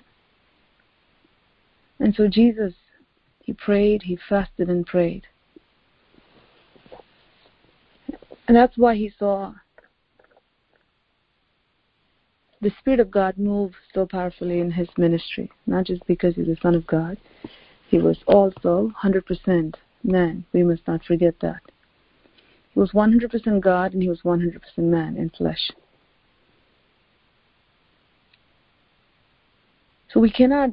And 2.00 2.16
so 2.16 2.28
Jesus, 2.28 2.74
he 3.44 3.54
prayed, 3.54 4.04
he 4.04 4.18
fasted 4.28 4.68
and 4.68 4.84
prayed. 4.84 5.28
And 8.48 8.56
that's 8.56 8.78
why 8.78 8.96
he 8.96 9.12
saw 9.20 9.54
the 12.62 12.72
Spirit 12.80 13.00
of 13.00 13.12
God 13.12 13.38
move 13.38 13.74
so 13.94 14.06
powerfully 14.06 14.60
in 14.60 14.72
his 14.72 14.88
ministry, 14.98 15.52
not 15.66 15.86
just 15.86 16.06
because 16.08 16.36
he's 16.36 16.48
the 16.48 16.58
Son 16.62 16.76
of 16.76 16.88
God. 16.88 17.18
He 17.90 17.98
was 18.00 18.18
also 18.26 18.92
100% 19.04 19.76
man. 20.04 20.46
We 20.54 20.64
must 20.64 20.88
not 20.88 21.04
forget 21.04 21.36
that. 21.42 21.62
He 22.74 22.80
was 22.80 22.92
100% 22.92 23.62
God 23.62 23.94
and 23.94 24.02
he 24.02 24.10
was 24.10 24.22
100% 24.22 24.60
man 24.78 25.18
in 25.18 25.30
flesh. 25.30 25.72
So 30.14 30.20
we 30.20 30.32
cannot 30.32 30.72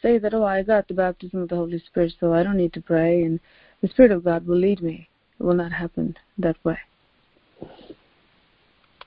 say 0.00 0.18
that, 0.18 0.34
oh, 0.34 0.44
I 0.44 0.62
got 0.62 0.88
the 0.88 0.94
baptism 0.94 1.42
of 1.42 1.48
the 1.48 1.56
Holy 1.56 1.78
Spirit, 1.78 2.14
so 2.18 2.32
I 2.32 2.42
don't 2.42 2.56
need 2.56 2.72
to 2.72 2.80
pray 2.80 3.22
and 3.22 3.38
the 3.80 3.88
Spirit 3.88 4.12
of 4.12 4.24
God 4.24 4.46
will 4.46 4.58
lead 4.58 4.82
me. 4.82 5.08
It 5.38 5.42
will 5.42 5.54
not 5.54 5.72
happen 5.72 6.16
that 6.38 6.56
way. 6.64 6.78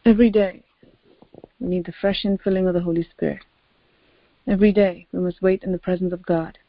Every 0.06 0.30
day, 0.30 0.64
we 1.60 1.68
need 1.68 1.86
the 1.86 1.94
fresh 2.00 2.24
infilling 2.24 2.68
of 2.68 2.74
the 2.74 2.82
Holy 2.82 3.04
Spirit. 3.04 3.44
Every 4.48 4.72
day, 4.72 5.08
we 5.12 5.20
must 5.20 5.42
wait 5.42 5.64
in 5.64 5.72
the 5.72 5.78
presence 5.80 6.14
of 6.14 6.26
God. 6.26 6.60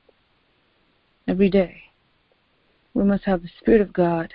Every 1.29 1.51
day, 1.51 1.83
we 2.95 3.05
must 3.05 3.25
have 3.25 3.43
the 3.43 3.51
Spirit 3.61 3.83
of 3.83 3.93
God 3.93 4.33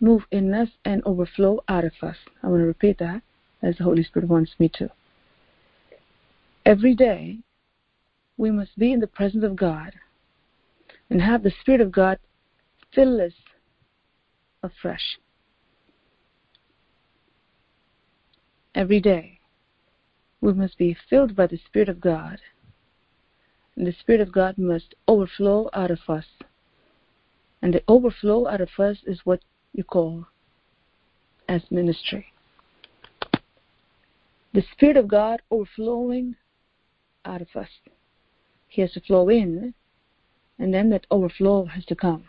move 0.00 0.22
in 0.30 0.54
us 0.54 0.68
and 0.84 1.02
overflow 1.04 1.62
out 1.68 1.84
of 1.84 1.92
us. 2.02 2.16
I 2.42 2.48
want 2.48 2.60
to 2.60 2.66
repeat 2.66 2.98
that 2.98 3.22
as 3.62 3.76
the 3.76 3.84
Holy 3.84 4.04
Spirit 4.04 4.28
wants 4.28 4.52
me 4.58 4.70
to. 4.74 4.90
Every 6.64 6.94
day, 6.94 7.38
we 8.36 8.50
must 8.50 8.78
be 8.78 8.92
in 8.92 9.00
the 9.00 9.06
presence 9.06 9.44
of 9.44 9.56
God 9.56 9.92
and 11.10 11.20
have 11.20 11.42
the 11.42 11.52
Spirit 11.60 11.80
of 11.80 11.90
God 11.90 12.18
fill 12.94 13.20
us 13.20 13.32
afresh. 14.62 15.18
Every 18.74 19.00
day. 19.00 19.40
We 20.40 20.52
must 20.52 20.78
be 20.78 20.96
filled 21.08 21.36
by 21.36 21.46
the 21.46 21.58
Spirit 21.58 21.88
of 21.88 22.00
God. 22.00 22.38
And 23.76 23.86
the 23.86 23.92
Spirit 23.92 24.20
of 24.20 24.32
God 24.32 24.58
must 24.58 24.94
overflow 25.06 25.68
out 25.72 25.90
of 25.90 26.00
us. 26.08 26.26
And 27.62 27.74
the 27.74 27.82
overflow 27.88 28.46
out 28.46 28.60
of 28.60 28.70
us 28.78 28.98
is 29.06 29.20
what 29.24 29.40
you 29.72 29.84
call 29.84 30.26
as 31.48 31.62
ministry. 31.70 32.32
The 34.52 34.64
Spirit 34.72 34.96
of 34.96 35.08
God 35.08 35.42
overflowing 35.50 36.36
out 37.24 37.42
of 37.42 37.48
us. 37.54 37.68
He 38.68 38.82
has 38.82 38.92
to 38.92 39.00
flow 39.00 39.28
in, 39.28 39.74
and 40.58 40.72
then 40.72 40.90
that 40.90 41.06
overflow 41.10 41.66
has 41.66 41.84
to 41.86 41.94
come 41.94 42.24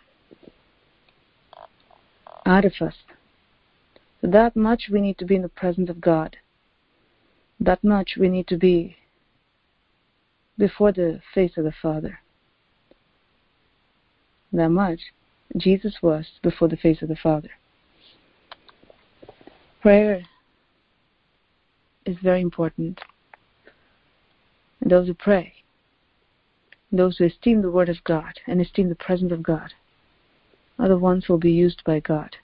out 2.45 2.65
of 2.65 2.73
us. 2.82 2.95
That 4.22 4.56
much 4.56 4.90
we 4.92 5.02
need 5.02 5.18
to 5.18 5.26
be 5.26 5.36
in 5.36 5.42
the 5.42 5.50
presence 5.50 5.90
of 5.90 6.02
God. 6.02 6.38
That 7.60 7.84
much 7.84 8.18
we 8.20 8.30
need 8.30 8.48
to 8.48 8.58
be 8.58 8.98
before 10.58 10.92
the 10.92 11.22
face 11.34 11.58
of 11.58 11.64
the 11.64 11.74
Father. 11.82 12.20
That 14.54 14.70
much 14.70 15.00
Jesus 15.58 15.98
was 16.02 16.28
before 16.44 16.68
the 16.68 16.78
face 16.78 17.02
of 17.02 17.10
the 17.10 17.16
Father. 17.16 17.52
Prayer 19.82 20.24
is 22.06 22.18
very 22.22 22.42
important. 22.42 23.02
Those 24.82 25.08
who 25.08 25.14
pray, 25.14 25.54
those 26.92 27.18
who 27.18 27.26
esteem 27.26 27.62
the 27.62 27.72
Word 27.72 27.90
of 27.90 28.04
God 28.04 28.34
and 28.48 28.62
esteem 28.62 28.90
the 28.90 28.96
presence 28.96 29.32
of 29.32 29.44
God, 29.44 29.74
are 30.78 30.88
the 30.88 30.98
ones 30.98 31.26
who 31.26 31.34
will 31.34 31.40
be 31.40 31.52
used 31.52 31.84
by 31.84 32.00
God. 32.00 32.36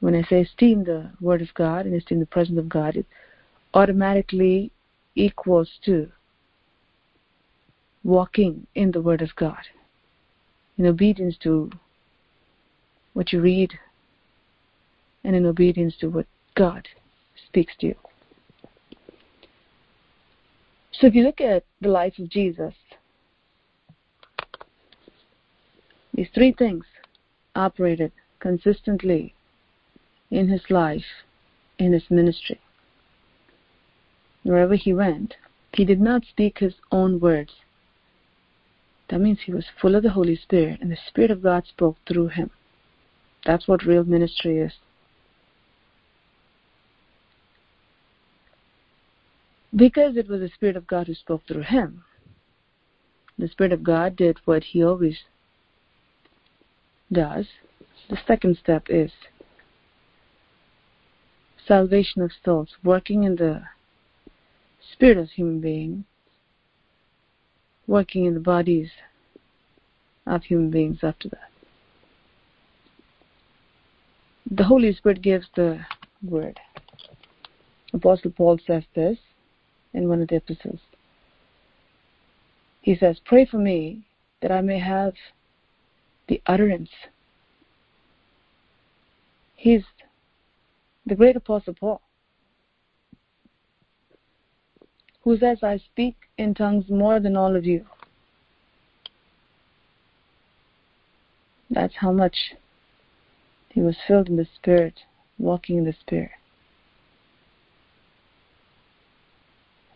When 0.00 0.14
I 0.14 0.22
say 0.22 0.40
esteem 0.40 0.84
the 0.84 1.10
Word 1.20 1.42
of 1.42 1.52
God 1.54 1.84
and 1.86 1.94
esteem 1.94 2.20
the 2.20 2.26
presence 2.26 2.58
of 2.58 2.68
God, 2.68 2.96
it 2.96 3.06
automatically 3.74 4.72
equals 5.14 5.70
to 5.84 6.10
walking 8.02 8.66
in 8.74 8.90
the 8.92 9.02
Word 9.02 9.20
of 9.20 9.34
God, 9.36 9.60
in 10.78 10.86
obedience 10.86 11.36
to 11.42 11.70
what 13.12 13.32
you 13.32 13.40
read, 13.40 13.72
and 15.22 15.36
in 15.36 15.44
obedience 15.44 15.94
to 16.00 16.08
what 16.08 16.26
God 16.54 16.88
speaks 17.46 17.74
to 17.80 17.88
you. 17.88 17.94
So 20.92 21.06
if 21.06 21.14
you 21.14 21.24
look 21.24 21.40
at 21.40 21.64
the 21.80 21.88
life 21.88 22.18
of 22.18 22.30
Jesus, 22.30 22.74
these 26.14 26.28
three 26.34 26.52
things 26.52 26.84
operated 27.54 28.12
consistently 28.38 29.34
in 30.30 30.48
his 30.48 30.62
life, 30.70 31.24
in 31.78 31.92
his 31.92 32.04
ministry. 32.10 32.60
Wherever 34.42 34.74
he 34.74 34.92
went, 34.94 35.34
he 35.72 35.84
did 35.84 36.00
not 36.00 36.24
speak 36.24 36.58
his 36.58 36.74
own 36.90 37.20
words. 37.20 37.52
That 39.08 39.20
means 39.20 39.40
he 39.44 39.52
was 39.52 39.66
full 39.80 39.96
of 39.96 40.02
the 40.02 40.10
Holy 40.10 40.36
Spirit, 40.36 40.80
and 40.80 40.90
the 40.90 40.98
Spirit 41.08 41.30
of 41.30 41.42
God 41.42 41.66
spoke 41.66 41.96
through 42.06 42.28
him. 42.28 42.50
That's 43.44 43.66
what 43.66 43.84
real 43.84 44.04
ministry 44.04 44.58
is. 44.58 44.72
Because 49.74 50.16
it 50.16 50.28
was 50.28 50.40
the 50.40 50.50
Spirit 50.54 50.76
of 50.76 50.86
God 50.86 51.06
who 51.06 51.14
spoke 51.14 51.42
through 51.46 51.62
him, 51.62 52.04
the 53.38 53.48
Spirit 53.48 53.72
of 53.72 53.82
God 53.82 54.16
did 54.16 54.38
what 54.44 54.62
he 54.64 54.84
always 54.84 55.18
does. 57.10 57.46
The 58.08 58.18
second 58.26 58.58
step 58.58 58.86
is 58.88 59.10
salvation 61.70 62.20
of 62.20 62.32
souls, 62.44 62.70
working 62.82 63.22
in 63.22 63.36
the 63.36 63.62
spirit 64.92 65.16
of 65.16 65.30
human 65.30 65.60
beings, 65.60 66.04
working 67.86 68.24
in 68.24 68.34
the 68.34 68.40
bodies 68.40 68.90
of 70.26 70.42
human 70.42 70.68
beings 70.68 70.98
after 71.04 71.28
that. 71.28 71.50
The 74.50 74.64
Holy 74.64 74.92
Spirit 74.92 75.22
gives 75.22 75.46
the 75.54 75.78
word. 76.28 76.58
Apostle 77.94 78.32
Paul 78.32 78.58
says 78.66 78.82
this 78.96 79.18
in 79.94 80.08
one 80.08 80.22
of 80.22 80.26
the 80.26 80.36
epistles. 80.36 80.80
He 82.80 82.96
says, 82.96 83.20
Pray 83.24 83.46
for 83.46 83.58
me 83.58 84.02
that 84.42 84.50
I 84.50 84.60
may 84.60 84.80
have 84.80 85.14
the 86.26 86.42
utterance. 86.46 86.90
He's 89.54 89.84
the 91.10 91.16
great 91.16 91.34
Apostle 91.34 91.74
Paul, 91.74 92.00
who 95.22 95.36
says, 95.36 95.58
I 95.60 95.78
speak 95.78 96.14
in 96.38 96.54
tongues 96.54 96.88
more 96.88 97.18
than 97.18 97.36
all 97.36 97.56
of 97.56 97.66
you. 97.66 97.84
That's 101.68 101.96
how 101.96 102.12
much 102.12 102.54
he 103.70 103.80
was 103.80 103.96
filled 104.06 104.28
in 104.28 104.36
the 104.36 104.46
Spirit, 104.54 105.00
walking 105.36 105.78
in 105.78 105.84
the 105.84 105.96
Spirit. 106.00 106.30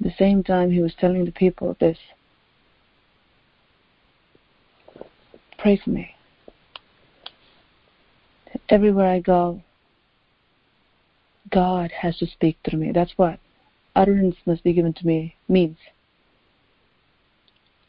At 0.01 0.07
the 0.07 0.15
same 0.19 0.43
time, 0.43 0.73
he 0.73 0.81
was 0.81 0.95
telling 0.99 1.25
the 1.25 1.33
people 1.33 1.77
this 1.79 1.99
Pray 5.59 5.81
for 5.83 5.91
me. 5.91 6.11
Everywhere 8.69 9.09
I 9.09 9.21
go, 9.21 9.63
God 11.51 11.91
has 11.93 12.19
to 12.19 12.27
speak 12.27 12.57
through 12.65 12.79
me. 12.81 12.93
That's 12.93 13.17
what 13.17 13.39
utterance 13.95 14.37
must 14.47 14.65
be 14.65 14.73
given 14.73 14.93
to 14.95 15.07
me 15.07 15.37
means. 15.49 15.79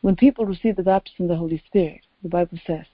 When 0.02 0.16
people 0.16 0.46
receive 0.46 0.76
the 0.76 0.84
baptism 0.84 1.26
of 1.26 1.30
the 1.30 1.38
Holy 1.38 1.64
Spirit, 1.66 2.02
the 2.22 2.30
Bible 2.30 2.60
says, 2.66 2.86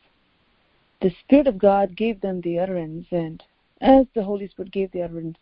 the 1.02 1.14
Spirit 1.26 1.48
of 1.48 1.58
God 1.58 1.96
gave 1.96 2.22
them 2.22 2.42
the 2.42 2.60
utterance, 2.60 3.08
and 3.12 3.44
as 3.82 4.06
the 4.14 4.24
Holy 4.24 4.48
Spirit 4.48 4.72
gave 4.72 4.92
the 4.92 5.02
utterance, 5.02 5.38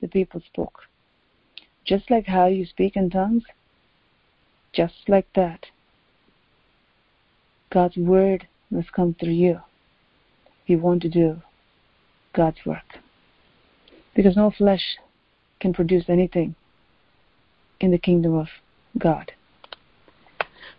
the 0.00 0.08
people 0.08 0.40
spoke. 0.40 0.82
Just 1.84 2.10
like 2.10 2.26
how 2.26 2.46
you 2.46 2.66
speak 2.66 2.96
in 2.96 3.08
tongues, 3.08 3.44
just 4.72 5.08
like 5.08 5.28
that, 5.34 5.66
God's 7.70 7.96
Word 7.96 8.48
must 8.70 8.92
come 8.92 9.14
through 9.14 9.30
you 9.30 9.60
if 10.62 10.70
you 10.70 10.78
want 10.78 11.02
to 11.02 11.08
do 11.08 11.40
God's 12.32 12.58
work. 12.66 12.98
Because 14.14 14.36
no 14.36 14.50
flesh 14.50 14.98
can 15.60 15.72
produce 15.72 16.04
anything 16.08 16.54
in 17.80 17.90
the 17.90 17.98
kingdom 17.98 18.34
of 18.34 18.48
God. 18.98 19.32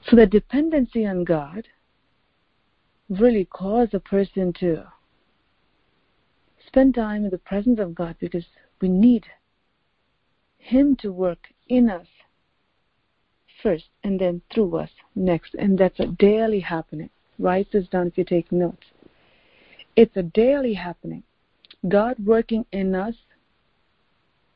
So 0.08 0.16
the 0.16 0.26
dependency 0.26 1.06
on 1.06 1.24
God 1.24 1.68
really 3.10 3.46
cause 3.46 3.90
a 3.94 4.00
person 4.00 4.54
to 4.54 4.86
spend 6.66 6.96
time 6.96 7.26
in 7.26 7.30
the 7.30 7.38
presence 7.38 7.80
of 7.80 7.96
God 7.96 8.16
because 8.20 8.46
we 8.82 8.90
need 8.90 9.26
Him 10.58 10.96
to 10.98 11.12
work 11.12 11.48
in 11.68 11.90
us 11.90 12.08
first 13.62 13.86
and 14.04 14.20
then 14.20 14.42
through 14.54 14.78
us 14.78 14.90
next. 15.16 15.54
And 15.56 15.78
that's 15.78 16.00
a 16.00 16.08
daily 16.08 16.62
happening. 16.62 17.10
Write 17.38 17.72
this 17.72 17.88
down 17.88 18.08
if 18.08 18.18
you 18.18 18.24
take 18.24 18.52
notes. 18.52 18.88
It's 19.96 20.16
a 20.16 20.24
daily 20.24 20.74
happening. 20.74 21.24
God 21.88 22.16
working 22.24 22.66
in 22.72 22.94
us 22.94 23.16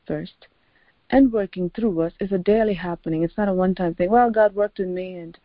first 0.06 0.46
and 1.10 1.32
working 1.32 1.70
through 1.70 2.00
us 2.00 2.12
is 2.20 2.32
a 2.32 2.38
daily 2.38 2.74
happening. 2.74 3.22
It's 3.22 3.36
not 3.36 3.48
a 3.48 3.54
one 3.54 3.74
time 3.74 3.94
thing. 3.94 4.10
Well, 4.10 4.30
God 4.30 4.54
worked 4.54 4.80
in 4.80 4.94
me 4.94 5.16
and 5.16 5.38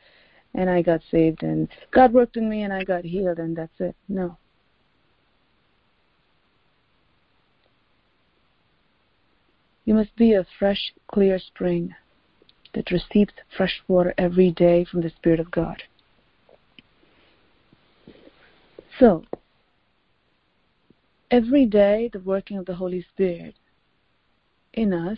and 0.54 0.70
I 0.70 0.82
got 0.82 1.02
saved 1.10 1.44
and 1.44 1.70
God 1.92 2.14
worked 2.14 2.36
in 2.38 2.50
me 2.50 2.64
and 2.64 2.74
I 2.74 2.84
got 2.84 3.06
healed 3.06 3.40
and 3.40 3.56
that's 3.56 3.80
it. 3.80 3.96
No. 4.08 4.38
You 9.86 9.94
must 9.94 10.16
be 10.16 10.34
a 10.34 10.46
fresh, 10.60 10.94
clear 11.08 11.40
spring 11.40 11.96
that 12.74 12.92
receives 12.92 13.34
fresh 13.56 13.82
water 13.88 14.14
every 14.18 14.52
day 14.52 14.86
from 14.86 15.02
the 15.02 15.10
Spirit 15.10 15.40
of 15.40 15.52
God. 15.52 15.84
So, 19.00 19.24
every 21.32 21.66
day 21.66 22.10
the 22.12 22.20
working 22.20 22.58
of 22.58 22.66
the 22.66 22.76
Holy 22.76 23.02
Spirit 23.14 23.56
in 24.74 24.94
us 24.94 25.18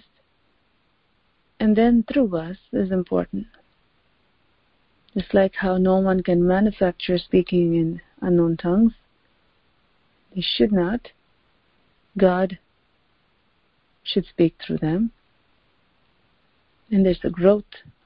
and 1.60 1.76
then 1.76 2.06
through 2.12 2.38
us 2.38 2.58
is 2.72 2.92
important. 2.92 3.48
Just 5.16 5.34
like 5.34 5.56
how 5.56 5.78
no 5.78 5.98
one 5.98 6.22
can 6.24 6.46
manufacture 6.46 7.18
speaking 7.18 7.76
in 7.76 8.02
unknown 8.22 8.58
tongues, 8.58 8.94
they 10.36 10.42
should 10.42 10.72
not. 10.72 11.10
God 12.18 12.60
should 14.04 14.26
speak 14.26 14.56
through 14.66 14.80
them. 14.80 15.12
And 16.92 17.06
there's 17.06 17.20
a 17.24 17.30
growth 17.30 17.64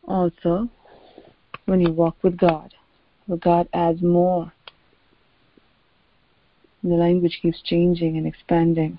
also 0.08 0.70
when 1.65 1.82
you 1.82 1.91
walk 1.91 2.17
with 2.22 2.38
God, 2.38 2.74
where 3.26 3.38
God 3.38 3.67
adds 3.74 4.02
more. 4.02 4.54
And 6.88 6.97
the 6.97 7.04
language 7.04 7.39
keeps 7.41 7.62
changing 7.62 8.15
and 8.15 8.26
expanding. 8.26 8.97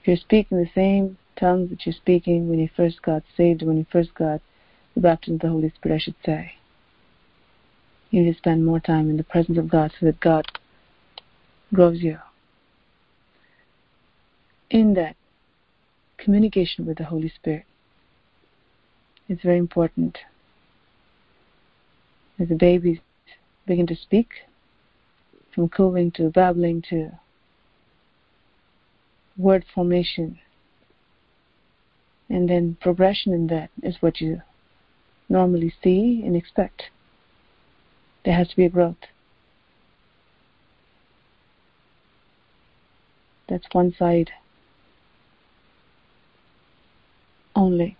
If 0.00 0.08
you're 0.08 0.16
speaking 0.16 0.56
the 0.56 0.70
same 0.74 1.18
tongues 1.38 1.68
that 1.68 1.84
you're 1.84 1.92
speaking 1.92 2.48
when 2.48 2.58
you 2.58 2.70
first 2.74 3.02
got 3.02 3.24
saved, 3.36 3.60
when 3.60 3.76
you 3.76 3.84
first 3.92 4.14
got 4.14 4.40
the 4.94 5.02
baptism 5.02 5.34
of 5.34 5.40
the 5.42 5.48
Holy 5.50 5.70
Spirit, 5.76 5.96
I 5.96 5.98
should 5.98 6.14
say. 6.24 6.52
You 8.08 8.22
need 8.22 8.32
to 8.32 8.38
spend 8.38 8.64
more 8.64 8.80
time 8.80 9.10
in 9.10 9.18
the 9.18 9.22
presence 9.22 9.58
of 9.58 9.68
God 9.68 9.92
so 10.00 10.06
that 10.06 10.18
God 10.18 10.46
grows 11.74 12.00
you. 12.00 12.16
In 14.70 14.94
that 14.94 15.14
communication 16.16 16.86
with 16.86 16.96
the 16.96 17.04
Holy 17.04 17.28
Spirit, 17.28 17.66
it's 19.28 19.42
very 19.42 19.58
important. 19.58 20.16
As 22.38 22.48
the 22.48 22.54
babies 22.54 23.00
begin 23.66 23.86
to 23.88 23.94
speak, 23.94 24.30
from 25.54 25.68
cooing 25.68 26.10
to 26.12 26.30
babbling 26.30 26.82
to 26.90 27.10
word 29.36 29.64
formation. 29.74 30.38
And 32.28 32.48
then 32.48 32.76
progression 32.80 33.32
in 33.32 33.48
that 33.48 33.70
is 33.82 33.96
what 34.00 34.20
you 34.20 34.42
normally 35.28 35.72
see 35.82 36.22
and 36.24 36.36
expect. 36.36 36.84
There 38.24 38.34
has 38.34 38.48
to 38.48 38.56
be 38.56 38.66
a 38.66 38.68
growth. 38.68 38.96
That's 43.48 43.66
one 43.72 43.92
side 43.98 44.30
only. 47.56 47.96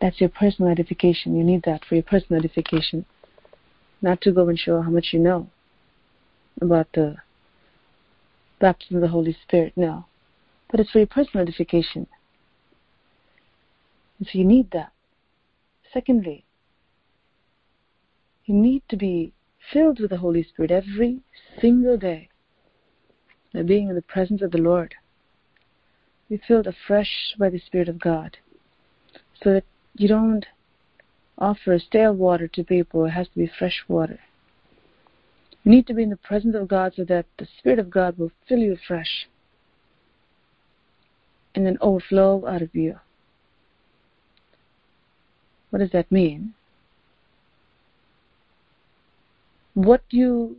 That's 0.00 0.20
your 0.20 0.28
personal 0.28 0.70
edification. 0.70 1.36
You 1.36 1.42
need 1.42 1.62
that 1.64 1.84
for 1.84 1.94
your 1.94 2.04
personal 2.04 2.38
edification. 2.38 3.06
Not 4.00 4.20
to 4.22 4.32
go 4.32 4.48
and 4.48 4.58
show 4.58 4.80
how 4.80 4.90
much 4.90 5.08
you 5.12 5.18
know 5.18 5.48
about 6.60 6.88
the 6.92 7.16
baptism 8.60 8.96
of 8.96 9.02
the 9.02 9.08
Holy 9.08 9.36
Spirit, 9.42 9.72
no. 9.76 10.06
But 10.70 10.80
it's 10.80 10.90
for 10.90 10.98
your 10.98 11.06
personal 11.06 11.42
edification. 11.42 12.06
And 14.18 14.28
so 14.28 14.38
you 14.38 14.44
need 14.44 14.70
that. 14.72 14.92
Secondly, 15.92 16.44
you 18.44 18.54
need 18.54 18.82
to 18.88 18.96
be 18.96 19.32
filled 19.72 20.00
with 20.00 20.10
the 20.10 20.18
Holy 20.18 20.42
Spirit 20.42 20.70
every 20.70 21.20
single 21.60 21.96
day 21.96 22.28
by 23.52 23.62
being 23.62 23.88
in 23.88 23.94
the 23.94 24.02
presence 24.02 24.42
of 24.42 24.50
the 24.50 24.58
Lord. 24.58 24.94
Be 26.28 26.40
filled 26.46 26.66
afresh 26.66 27.34
by 27.38 27.48
the 27.48 27.58
Spirit 27.58 27.88
of 27.88 27.98
God 27.98 28.38
so 29.42 29.52
that 29.54 29.64
you 29.94 30.08
don't 30.08 30.46
offer 31.38 31.78
stale 31.78 32.12
water 32.12 32.48
to 32.48 32.64
people, 32.64 33.04
it 33.04 33.10
has 33.10 33.28
to 33.28 33.38
be 33.38 33.46
fresh 33.46 33.84
water. 33.88 34.18
You 35.64 35.70
need 35.70 35.86
to 35.86 35.94
be 35.94 36.02
in 36.02 36.10
the 36.10 36.16
presence 36.16 36.54
of 36.54 36.68
God 36.68 36.94
so 36.96 37.04
that 37.04 37.26
the 37.38 37.46
Spirit 37.58 37.78
of 37.78 37.90
God 37.90 38.18
will 38.18 38.32
fill 38.48 38.58
you 38.58 38.72
afresh 38.72 39.28
and 41.54 41.66
then 41.66 41.78
overflow 41.80 42.46
out 42.46 42.62
of 42.62 42.74
you. 42.74 43.00
What 45.70 45.80
does 45.80 45.90
that 45.90 46.10
mean? 46.10 46.54
What 49.74 50.02
you 50.10 50.56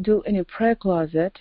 do 0.00 0.22
in 0.22 0.34
your 0.34 0.44
prayer 0.44 0.74
closet 0.74 1.38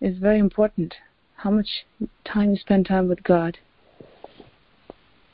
is 0.00 0.18
very 0.18 0.38
important. 0.38 0.94
How 1.36 1.50
much 1.50 1.84
time 2.24 2.50
you 2.50 2.56
spend 2.56 2.86
time 2.86 3.08
with 3.08 3.22
God 3.22 3.58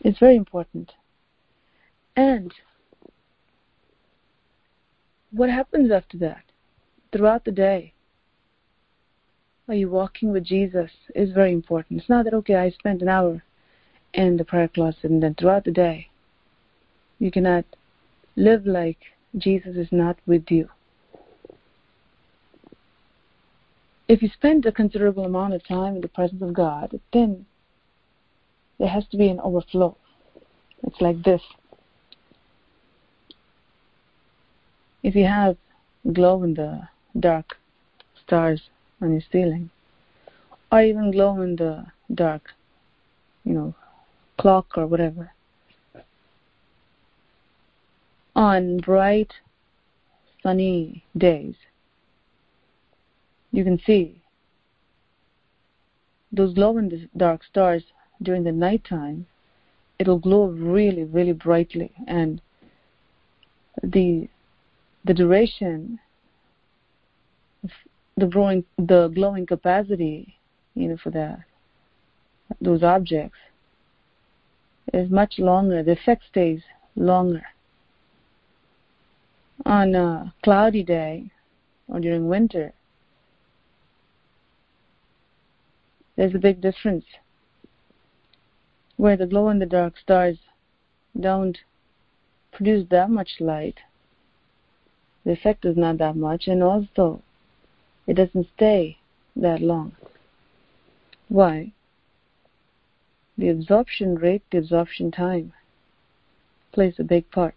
is 0.03 0.17
very 0.19 0.37
important. 0.37 0.93
And 2.17 2.53
what 5.31 5.51
happens 5.51 5.91
after 5.91 6.19
that? 6.19 6.43
Throughout 7.13 7.45
the 7.45 7.53
day, 7.53 7.93
are 9.69 9.75
you 9.75 9.89
walking 9.89 10.33
with 10.33 10.45
Jesus 10.45 10.91
is 11.15 11.33
very 11.33 11.53
important. 11.53 12.01
It's 12.01 12.09
not 12.09 12.25
that, 12.25 12.35
okay, 12.35 12.57
I 12.57 12.71
spent 12.71 13.03
an 13.03 13.09
hour 13.09 13.43
in 14.13 14.37
the 14.37 14.45
prayer 14.45 14.69
closet 14.69 15.05
and 15.05 15.23
then 15.23 15.35
throughout 15.35 15.65
the 15.65 15.71
day, 15.71 16.09
you 17.19 17.31
cannot 17.31 17.65
live 18.35 18.67
like 18.67 18.99
Jesus 19.37 19.77
is 19.77 19.89
not 19.93 20.19
with 20.27 20.51
you. 20.51 20.69
If 24.09 24.23
you 24.23 24.29
spend 24.29 24.67
a 24.67 24.73
considerable 24.73 25.25
amount 25.25 25.55
of 25.55 25.65
time 25.65 25.95
in 25.95 26.01
the 26.01 26.09
presence 26.09 26.43
of 26.43 26.53
God, 26.53 26.99
then 27.13 27.47
there 28.79 28.89
has 28.89 29.07
to 29.13 29.17
be 29.17 29.29
an 29.29 29.39
overflow. 29.39 29.97
It's 30.83 31.01
like 31.01 31.23
this. 31.23 31.43
If 35.03 35.15
you 35.15 35.25
have 35.25 35.57
glow 36.13 36.43
in 36.43 36.55
the 36.55 36.89
dark 37.19 37.57
stars 38.23 38.63
on 39.01 39.13
your 39.13 39.23
ceiling, 39.33 39.71
or 40.71 40.83
even 40.83 41.11
glow 41.11 41.41
in 41.41 41.57
the 41.57 41.87
dark, 42.15 42.55
you 43.45 43.53
know, 43.55 43.75
clock 44.39 44.77
or 44.77 44.87
whatever, 44.87 45.33
on 48.37 48.79
bright, 48.79 49.33
sunny 50.43 51.05
days, 51.17 51.55
you 53.53 53.65
can 53.65 53.79
see 53.79 54.21
those 56.31 56.55
glow 56.55 56.77
in 56.79 56.89
the 56.89 57.09
dark 57.17 57.43
stars 57.43 57.83
during 58.23 58.45
the 58.45 58.53
nighttime. 58.53 59.27
It'll 59.99 60.19
glow 60.19 60.47
really, 60.47 61.05
really 61.05 61.33
brightly, 61.33 61.93
and 62.07 62.41
the 63.83 64.29
the 65.05 65.15
duration, 65.15 65.99
the 68.17 68.27
growing, 68.27 68.65
the 68.79 69.09
glowing 69.09 69.47
capacity, 69.47 70.37
you 70.75 70.89
know, 70.89 70.97
for 71.03 71.11
the 71.11 71.39
those 72.61 72.83
objects 72.83 73.39
is 74.93 75.11
much 75.11 75.39
longer. 75.39 75.83
The 75.83 75.93
effect 75.93 76.25
stays 76.29 76.63
longer. 76.97 77.45
On 79.65 79.95
a 79.95 80.35
cloudy 80.43 80.83
day 80.83 81.31
or 81.89 82.01
during 82.01 82.29
winter, 82.29 82.73
there's 86.17 86.35
a 86.35 86.39
big 86.39 86.61
difference 86.61 87.05
where 88.97 89.17
the 89.17 89.27
glow 89.27 89.49
in 89.49 89.59
the 89.59 89.67
dark 89.67 89.97
stars 89.99 90.39
don't 91.19 91.59
produce 92.53 92.87
that 92.91 93.09
much 93.09 93.37
light 93.41 93.79
the 95.25 95.33
effect 95.33 95.65
is 95.65 95.77
not 95.77 95.99
that 95.99 96.17
much, 96.17 96.49
and 96.49 96.63
also 96.63 97.23
it 98.07 98.15
doesn't 98.15 98.49
stay 98.57 98.99
that 99.37 99.61
long. 99.61 99.93
Why? 101.29 101.73
The 103.39 103.49
absorption 103.49 104.17
rate, 104.17 104.43
the 104.51 104.59
absorption 104.59 105.11
time 105.11 105.53
plays 106.73 106.95
a 106.99 107.05
big 107.05 107.31
part. 107.31 107.55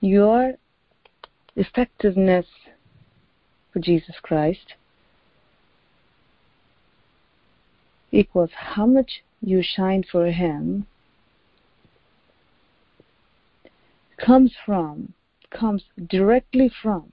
Your 0.00 0.54
effectiveness 1.56 2.46
for 3.72 3.80
Jesus 3.80 4.16
Christ 4.22 4.74
equals 8.12 8.50
how 8.54 8.86
much 8.86 9.22
you 9.40 9.62
shine 9.62 10.02
for 10.02 10.26
Him 10.30 10.86
comes 14.18 14.52
from, 14.64 15.12
comes 15.50 15.84
directly 16.08 16.70
from 16.82 17.12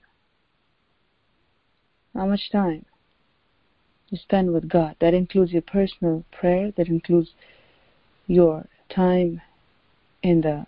how 2.14 2.26
much 2.26 2.50
time 2.50 2.84
you 4.10 4.18
spend 4.18 4.52
with 4.52 4.68
God. 4.68 4.96
That 5.00 5.14
includes 5.14 5.52
your 5.52 5.62
personal 5.62 6.24
prayer, 6.32 6.72
that 6.76 6.88
includes 6.88 7.30
your 8.26 8.66
time 8.88 9.40
in 10.22 10.40
the 10.40 10.66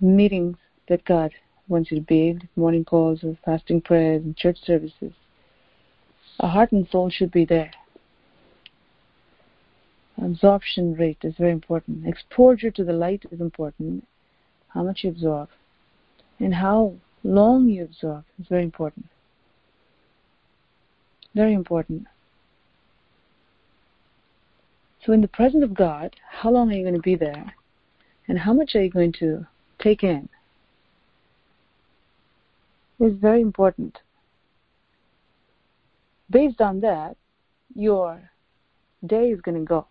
meetings 0.00 0.56
that 0.88 1.04
God 1.04 1.32
wants 1.66 1.90
you 1.90 1.98
to 1.98 2.04
be, 2.04 2.38
morning 2.56 2.84
calls 2.84 3.24
or 3.24 3.36
fasting 3.44 3.80
prayers 3.80 4.22
and 4.24 4.36
church 4.36 4.58
services. 4.64 5.12
Our 6.40 6.48
heart 6.48 6.72
and 6.72 6.88
soul 6.88 7.10
should 7.10 7.32
be 7.32 7.44
there. 7.44 7.72
Absorption 10.22 10.94
rate 10.94 11.18
is 11.22 11.34
very 11.38 11.52
important. 11.52 12.06
Exposure 12.06 12.70
to 12.72 12.84
the 12.84 12.92
light 12.92 13.24
is 13.30 13.40
important 13.40 14.04
how 14.78 14.84
much 14.84 15.02
you 15.02 15.10
absorb, 15.10 15.48
and 16.38 16.54
how 16.54 16.94
long 17.24 17.68
you 17.68 17.82
absorb 17.82 18.22
is 18.38 18.46
very 18.46 18.62
important. 18.62 19.06
Very 21.34 21.52
important. 21.52 22.06
So, 25.04 25.12
in 25.12 25.20
the 25.20 25.26
presence 25.26 25.64
of 25.64 25.74
God, 25.74 26.14
how 26.30 26.50
long 26.50 26.70
are 26.70 26.76
you 26.76 26.84
going 26.84 26.94
to 26.94 27.00
be 27.00 27.16
there? 27.16 27.56
And 28.28 28.38
how 28.38 28.52
much 28.52 28.76
are 28.76 28.84
you 28.84 28.88
going 28.88 29.12
to 29.18 29.48
take 29.80 30.04
in? 30.04 30.28
Is 33.00 33.14
very 33.14 33.40
important. 33.40 33.98
Based 36.30 36.60
on 36.60 36.78
that, 36.82 37.16
your 37.74 38.30
day 39.04 39.30
is 39.30 39.40
going 39.40 39.58
to 39.58 39.64
go. 39.64 39.88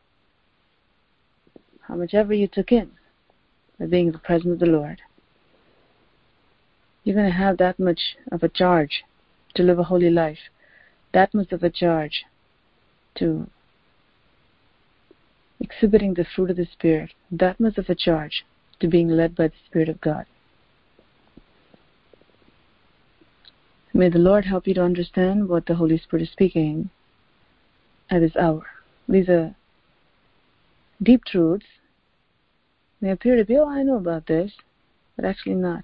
How 1.82 1.95
much 1.95 2.13
ever 2.13 2.34
you 2.34 2.47
took 2.47 2.71
in 2.71 2.96
by 3.79 3.85
being 3.85 4.07
in 4.07 4.13
the 4.13 4.19
presence 4.19 4.53
of 4.53 4.59
the 4.59 4.65
Lord. 4.65 5.01
You're 7.03 7.15
going 7.15 7.31
to 7.31 7.37
have 7.37 7.57
that 7.57 7.79
much 7.79 8.17
of 8.31 8.43
a 8.43 8.49
charge 8.49 9.03
to 9.55 9.63
live 9.63 9.79
a 9.79 9.83
holy 9.83 10.09
life, 10.09 10.49
that 11.13 11.33
much 11.33 11.51
of 11.51 11.63
a 11.63 11.69
charge 11.69 12.25
to 13.15 13.49
exhibiting 15.59 16.13
the 16.13 16.25
fruit 16.25 16.49
of 16.49 16.57
the 16.57 16.67
Spirit, 16.71 17.11
that 17.31 17.59
much 17.59 17.77
of 17.77 17.89
a 17.89 17.95
charge 17.95 18.45
to 18.79 18.87
being 18.87 19.09
led 19.09 19.35
by 19.35 19.47
the 19.47 19.53
Spirit 19.67 19.89
of 19.89 20.01
God. 20.01 20.25
May 23.93 24.09
the 24.09 24.19
Lord 24.19 24.45
help 24.45 24.67
you 24.67 24.75
to 24.75 24.83
understand 24.83 25.49
what 25.49 25.65
the 25.65 25.75
Holy 25.75 25.97
Spirit 25.97 26.23
is 26.23 26.29
speaking 26.31 26.89
at 28.11 28.19
this 28.19 28.35
hour. 28.35 28.63
These 29.07 29.29
are 29.29 29.55
deep 31.01 31.25
truths 31.25 31.65
may 33.01 33.12
appear 33.12 33.36
to 33.36 33.45
be, 33.45 33.57
oh, 33.57 33.69
I 33.69 33.83
know 33.83 33.97
about 33.97 34.27
this, 34.27 34.51
but 35.15 35.25
actually 35.25 35.55
not. 35.55 35.83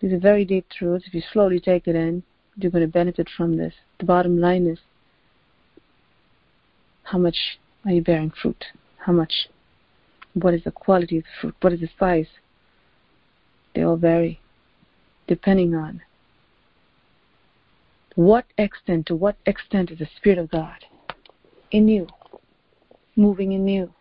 These 0.00 0.12
are 0.12 0.18
very 0.18 0.44
deep 0.44 0.66
truths. 0.70 1.06
If 1.06 1.14
you 1.14 1.22
slowly 1.32 1.60
take 1.60 1.88
it 1.88 1.96
in, 1.96 2.22
you're 2.56 2.70
going 2.70 2.86
to 2.86 2.92
benefit 2.92 3.28
from 3.36 3.56
this. 3.56 3.74
The 3.98 4.06
bottom 4.06 4.40
line 4.40 4.66
is 4.66 4.78
how 7.04 7.18
much 7.18 7.58
are 7.84 7.92
you 7.92 8.02
bearing 8.02 8.30
fruit? 8.30 8.64
How 8.98 9.12
much? 9.12 9.48
What 10.34 10.54
is 10.54 10.64
the 10.64 10.70
quality 10.70 11.18
of 11.18 11.24
the 11.24 11.40
fruit? 11.40 11.54
What 11.60 11.72
is 11.72 11.80
the 11.80 11.88
size? 11.98 12.28
They 13.74 13.82
all 13.82 13.96
vary 13.96 14.40
depending 15.28 15.74
on 15.74 16.00
what 18.16 18.46
extent, 18.56 19.06
to 19.06 19.14
what 19.14 19.36
extent 19.46 19.92
is 19.92 19.98
the 20.00 20.08
Spirit 20.16 20.38
of 20.38 20.50
God 20.50 20.84
in 21.70 21.86
you, 21.86 22.08
moving 23.14 23.52
in 23.52 23.68
you, 23.68 23.92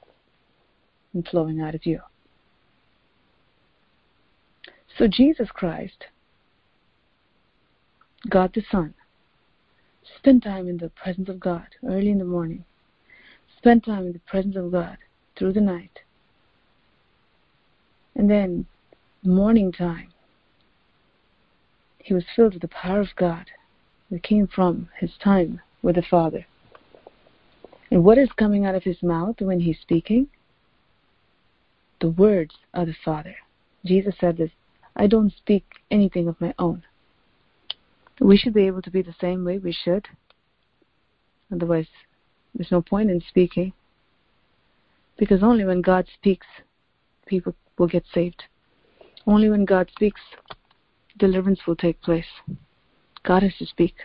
and 1.17 1.27
flowing 1.27 1.59
out 1.59 1.73
of 1.73 1.85
you. 1.85 1.99
So 4.97 5.07
Jesus 5.07 5.49
Christ, 5.51 6.05
God 8.29 8.51
the 8.53 8.63
Son, 8.71 8.93
spent 10.17 10.43
time 10.43 10.67
in 10.67 10.77
the 10.77 10.89
presence 10.89 11.27
of 11.27 11.39
God 11.39 11.67
early 11.83 12.09
in 12.09 12.19
the 12.19 12.25
morning, 12.25 12.65
spent 13.57 13.85
time 13.85 14.05
in 14.05 14.13
the 14.13 14.19
presence 14.19 14.55
of 14.55 14.71
God 14.71 14.97
through 15.37 15.53
the 15.53 15.61
night, 15.61 15.99
and 18.15 18.29
then 18.29 18.65
morning 19.23 19.71
time, 19.71 20.09
he 21.97 22.13
was 22.13 22.23
filled 22.35 22.53
with 22.53 22.61
the 22.61 22.67
power 22.67 23.01
of 23.01 23.15
God 23.15 23.47
that 24.11 24.23
came 24.23 24.47
from 24.47 24.89
his 24.99 25.11
time 25.23 25.61
with 25.81 25.95
the 25.95 26.03
Father. 26.03 26.45
And 27.89 28.03
what 28.03 28.17
is 28.17 28.29
coming 28.37 28.65
out 28.65 28.75
of 28.75 28.83
his 28.83 29.01
mouth 29.01 29.35
when 29.39 29.59
he's 29.59 29.79
speaking? 29.79 30.27
The 31.99 32.09
words 32.09 32.55
of 32.73 32.87
the 32.87 32.95
Father. 33.03 33.35
Jesus 33.85 34.15
said 34.19 34.37
this 34.37 34.51
I 34.95 35.07
don't 35.07 35.33
speak 35.33 35.65
anything 35.91 36.27
of 36.27 36.39
my 36.41 36.53
own. 36.59 36.83
We 38.19 38.37
should 38.37 38.53
be 38.53 38.65
able 38.67 38.81
to 38.81 38.91
be 38.91 39.01
the 39.01 39.15
same 39.19 39.45
way. 39.45 39.57
We 39.57 39.71
should. 39.71 40.07
Otherwise, 41.53 41.87
there's 42.53 42.71
no 42.71 42.81
point 42.81 43.11
in 43.11 43.21
speaking. 43.21 43.73
Because 45.17 45.43
only 45.43 45.65
when 45.65 45.81
God 45.81 46.07
speaks, 46.13 46.47
people 47.25 47.55
will 47.77 47.87
get 47.87 48.03
saved. 48.13 48.43
Only 49.25 49.49
when 49.49 49.65
God 49.65 49.89
speaks, 49.91 50.21
deliverance 51.17 51.61
will 51.67 51.75
take 51.75 52.01
place. 52.01 52.25
God 53.23 53.43
has 53.43 53.55
to 53.59 53.65
speak. 53.65 53.95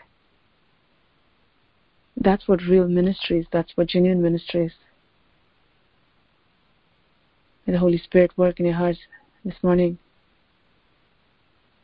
That's 2.16 2.46
what 2.48 2.62
real 2.62 2.88
ministry 2.88 3.40
is. 3.40 3.46
That's 3.52 3.72
what 3.76 3.88
genuine 3.88 4.22
ministry 4.22 4.66
is. 4.66 4.72
May 7.66 7.74
the 7.74 7.78
Holy 7.78 7.98
Spirit 7.98 8.36
work 8.36 8.58
in 8.58 8.66
your 8.66 8.74
hearts 8.74 8.98
this 9.44 9.54
morning 9.62 9.98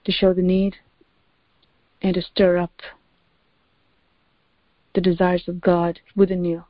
to 0.05 0.13
show 0.13 0.33
the 0.33 0.43
need 0.43 0.77
and 2.03 2.15
to 2.15 2.23
stir 2.23 2.59
up 2.59 2.73
the 4.95 5.01
desires 5.01 5.45
of 5.47 5.61
God 5.61 6.01
within 6.17 6.45
you 6.45 6.65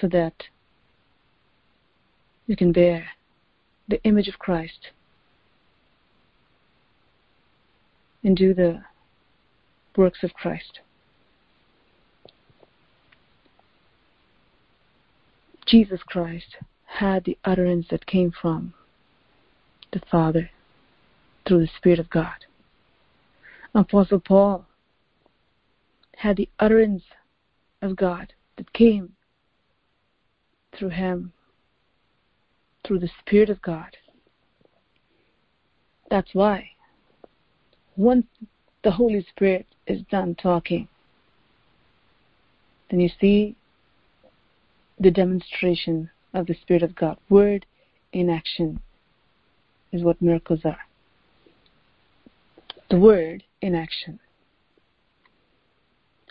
so 0.00 0.08
that 0.08 0.34
you 2.46 2.56
can 2.56 2.72
bear 2.72 3.06
the 3.86 4.02
image 4.02 4.26
of 4.26 4.38
Christ 4.38 4.88
and 8.24 8.36
do 8.36 8.52
the 8.52 8.82
works 9.96 10.24
of 10.24 10.34
Christ. 10.34 10.80
Jesus 15.66 16.00
Christ 16.06 16.56
had 16.86 17.24
the 17.24 17.38
utterance 17.44 17.86
that 17.90 18.06
came 18.06 18.30
from 18.30 18.74
the 19.92 20.00
Father 20.10 20.50
through 21.46 21.60
the 21.60 21.70
Spirit 21.76 21.98
of 21.98 22.10
God. 22.10 22.44
Apostle 23.74 24.20
Paul 24.20 24.66
had 26.16 26.36
the 26.36 26.48
utterance 26.60 27.02
of 27.82 27.96
God 27.96 28.32
that 28.56 28.72
came 28.72 29.14
through 30.76 30.90
him, 30.90 31.32
through 32.86 33.00
the 33.00 33.10
Spirit 33.20 33.50
of 33.50 33.60
God. 33.62 33.96
That's 36.10 36.34
why 36.34 36.70
once 37.96 38.26
the 38.82 38.90
Holy 38.90 39.26
Spirit 39.30 39.66
is 39.86 40.02
done 40.10 40.34
talking, 40.34 40.88
then 42.90 43.00
you 43.00 43.10
see 43.20 43.56
the 44.98 45.10
demonstration 45.10 46.10
of 46.32 46.46
the 46.46 46.54
Spirit 46.54 46.82
of 46.82 46.94
God. 46.94 47.18
Word 47.28 47.66
in 48.12 48.30
action 48.30 48.80
is 49.92 50.02
what 50.02 50.20
miracles 50.22 50.60
are. 50.64 50.80
The 52.90 52.98
Word 52.98 53.44
in 53.60 53.74
action. 53.74 54.20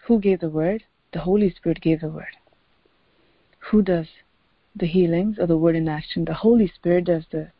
Who 0.05 0.19
gave 0.19 0.39
the 0.39 0.49
Word? 0.49 0.83
The 1.13 1.19
Holy 1.19 1.49
Spirit 1.49 1.81
gave 1.81 2.01
the 2.01 2.09
Word. 2.09 2.35
Who 3.71 3.81
does 3.81 4.07
the 4.75 4.87
healings 4.87 5.37
or 5.39 5.47
the 5.47 5.57
Word 5.57 5.75
in 5.75 5.87
action? 5.87 6.25
The 6.25 6.33
Holy 6.33 6.67
Spirit 6.67 7.05
does 7.05 7.25
the 7.31 7.51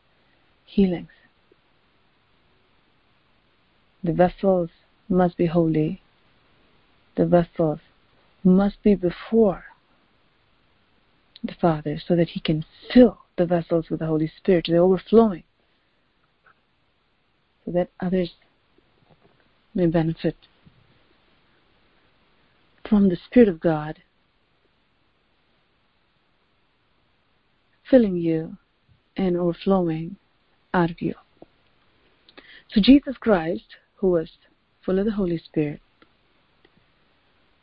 healings. 0.65 1.09
The 4.03 4.13
vessels 4.13 4.69
must 5.07 5.37
be 5.37 5.45
holy. 5.45 6.01
The 7.15 7.25
vessels 7.25 7.79
must 8.43 8.83
be 8.83 8.95
before 8.95 9.65
the 11.43 11.53
Father 11.59 11.99
so 12.05 12.15
that 12.15 12.29
He 12.29 12.39
can 12.39 12.65
fill 12.93 13.19
the 13.37 13.45
vessels 13.45 13.89
with 13.89 13.99
the 13.99 14.05
Holy 14.05 14.31
Spirit 14.37 14.65
to 14.65 14.71
the 14.71 14.77
overflowing 14.77 15.43
so 17.65 17.71
that 17.71 17.89
others 17.99 18.33
may 19.73 19.87
benefit 19.87 20.35
from 22.87 23.09
the 23.09 23.17
Spirit 23.27 23.49
of 23.49 23.59
God 23.59 23.99
filling 27.89 28.15
you 28.15 28.57
and 29.17 29.37
overflowing 29.37 30.15
out 30.73 30.91
of 30.91 31.01
you. 31.01 31.13
So 32.69 32.81
Jesus 32.81 33.17
Christ 33.17 33.65
who 34.03 34.11
was 34.11 34.29
full 34.83 34.99
of 34.99 35.05
the 35.05 35.13
Holy 35.13 35.37
Spirit, 35.37 35.79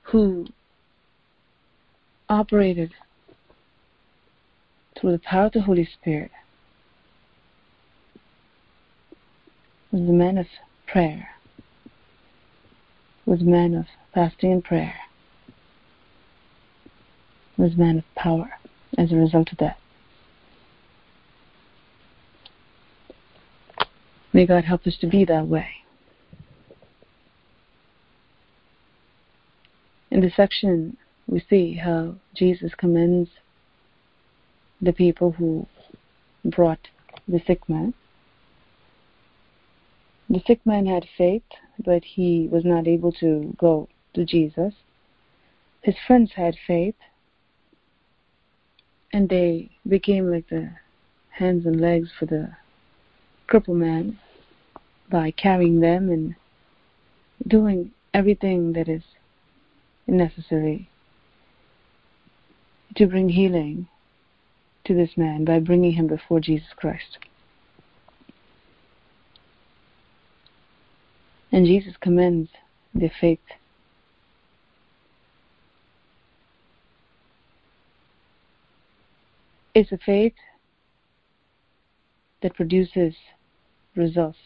who 0.04 0.46
operated 2.30 2.94
through 4.98 5.12
the 5.12 5.18
power 5.18 5.46
of 5.46 5.52
the 5.52 5.62
Holy 5.62 5.84
Spirit, 5.86 6.30
was 9.90 10.02
a 10.02 10.12
man 10.12 10.38
of 10.38 10.46
prayer, 10.86 11.30
was 13.26 13.40
a 13.40 13.44
man 13.44 13.74
of 13.74 13.86
fasting 14.14 14.52
and 14.52 14.64
prayer, 14.64 14.94
was 17.56 17.74
a 17.74 17.78
man 17.78 17.98
of 17.98 18.04
power 18.14 18.50
as 18.98 19.12
a 19.12 19.16
result 19.16 19.52
of 19.52 19.58
that. 19.58 19.76
May 24.32 24.46
God 24.46 24.64
help 24.64 24.86
us 24.86 24.96
to 25.00 25.06
be 25.06 25.24
that 25.24 25.48
way. 25.48 25.68
In 30.10 30.20
this 30.20 30.34
section, 30.36 30.96
we 31.26 31.44
see 31.48 31.74
how 31.74 32.14
Jesus 32.34 32.72
commends 32.76 33.30
the 34.80 34.92
people 34.92 35.32
who 35.32 35.66
brought 36.44 36.88
the 37.28 37.40
sick 37.46 37.68
man. 37.68 37.94
The 40.28 40.42
sick 40.46 40.64
man 40.64 40.86
had 40.86 41.06
faith, 41.18 41.42
but 41.84 42.04
he 42.04 42.48
was 42.50 42.64
not 42.64 42.86
able 42.86 43.12
to 43.12 43.54
go 43.58 43.88
to 44.14 44.24
Jesus. 44.24 44.74
His 45.82 45.96
friends 46.06 46.32
had 46.34 46.54
faith, 46.66 46.94
and 49.12 49.28
they 49.28 49.70
became 49.88 50.30
like 50.30 50.48
the 50.48 50.70
hands 51.30 51.66
and 51.66 51.80
legs 51.80 52.10
for 52.18 52.26
the 52.26 52.50
crippled 53.46 53.78
man 53.78 54.18
by 55.10 55.32
carrying 55.32 55.80
them 55.80 56.08
and 56.10 56.36
doing 57.46 57.90
everything 58.14 58.72
that 58.74 58.88
is 58.88 59.02
necessary 60.06 60.88
to 62.94 63.06
bring 63.06 63.28
healing 63.28 63.88
to 64.90 64.96
this 64.96 65.16
man 65.16 65.44
by 65.44 65.60
bringing 65.60 65.92
him 65.92 66.08
before 66.08 66.40
Jesus 66.40 66.66
Christ. 66.74 67.16
And 71.52 71.64
Jesus 71.64 71.94
commends 72.00 72.50
their 72.92 73.12
faith. 73.20 73.38
It's 79.72 79.92
a 79.92 79.98
faith 79.98 80.34
that 82.42 82.56
produces 82.56 83.14
results, 83.94 84.38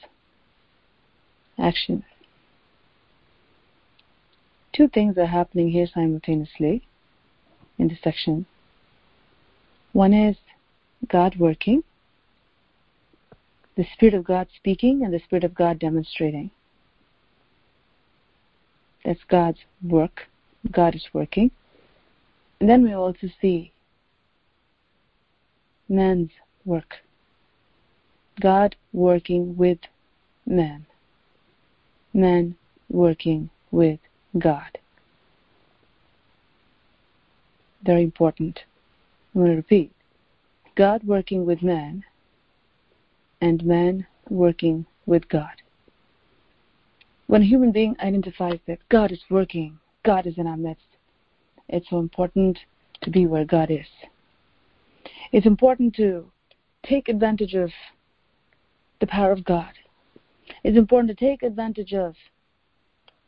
action 1.58 2.04
two 4.74 4.88
things 4.88 5.16
are 5.16 5.26
happening 5.26 5.70
here 5.70 5.86
simultaneously 5.86 6.82
in 7.78 7.86
this 7.88 7.98
section. 8.02 8.44
One 9.94 10.12
is 10.12 10.36
God 11.06 11.36
working, 11.36 11.84
the 13.76 13.86
Spirit 13.94 14.14
of 14.14 14.24
God 14.24 14.48
speaking 14.56 15.04
and 15.04 15.14
the 15.14 15.20
Spirit 15.20 15.44
of 15.44 15.54
God 15.54 15.78
demonstrating. 15.78 16.50
That's 19.04 19.22
God's 19.28 19.60
work. 19.84 20.22
God 20.72 20.96
is 20.96 21.06
working. 21.12 21.52
And 22.58 22.68
then 22.68 22.82
we 22.82 22.92
also 22.92 23.28
see 23.40 23.70
man's 25.88 26.30
work. 26.64 26.96
God 28.40 28.74
working 28.92 29.56
with 29.56 29.78
man. 30.44 30.86
Man 32.12 32.56
working 32.90 33.48
with 33.70 34.00
God. 34.36 34.76
Very 37.84 38.02
important. 38.02 38.64
I'm 39.34 39.40
going 39.40 39.50
to 39.50 39.56
repeat. 39.56 39.92
God 40.76 41.02
working 41.04 41.44
with 41.44 41.62
man 41.62 42.04
and 43.40 43.64
man 43.64 44.06
working 44.28 44.86
with 45.06 45.28
God. 45.28 45.62
When 47.26 47.42
a 47.42 47.46
human 47.46 47.72
being 47.72 47.96
identifies 48.00 48.60
that 48.66 48.78
God 48.90 49.10
is 49.10 49.20
working, 49.30 49.78
God 50.04 50.26
is 50.26 50.38
in 50.38 50.46
our 50.46 50.56
midst, 50.56 50.84
it's 51.68 51.88
so 51.90 51.98
important 51.98 52.58
to 53.02 53.10
be 53.10 53.26
where 53.26 53.44
God 53.44 53.70
is. 53.70 53.86
It's 55.32 55.46
important 55.46 55.94
to 55.96 56.30
take 56.84 57.08
advantage 57.08 57.54
of 57.54 57.70
the 59.00 59.06
power 59.06 59.32
of 59.32 59.44
God. 59.44 59.72
It's 60.62 60.76
important 60.76 61.16
to 61.16 61.24
take 61.24 61.42
advantage 61.42 61.92
of 61.92 62.14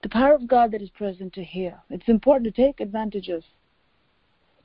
the 0.02 0.08
power 0.08 0.34
of 0.34 0.46
God 0.46 0.70
that 0.72 0.82
is 0.82 0.90
present 0.90 1.32
to 1.32 1.42
heal. 1.42 1.78
It's 1.90 2.08
important 2.08 2.54
to 2.54 2.62
take 2.62 2.80
advantage 2.80 3.28
of 3.28 3.42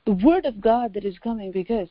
the 0.04 0.12
Word 0.12 0.46
of 0.46 0.60
God 0.60 0.94
that 0.94 1.04
is 1.04 1.18
coming 1.18 1.52
because 1.52 1.88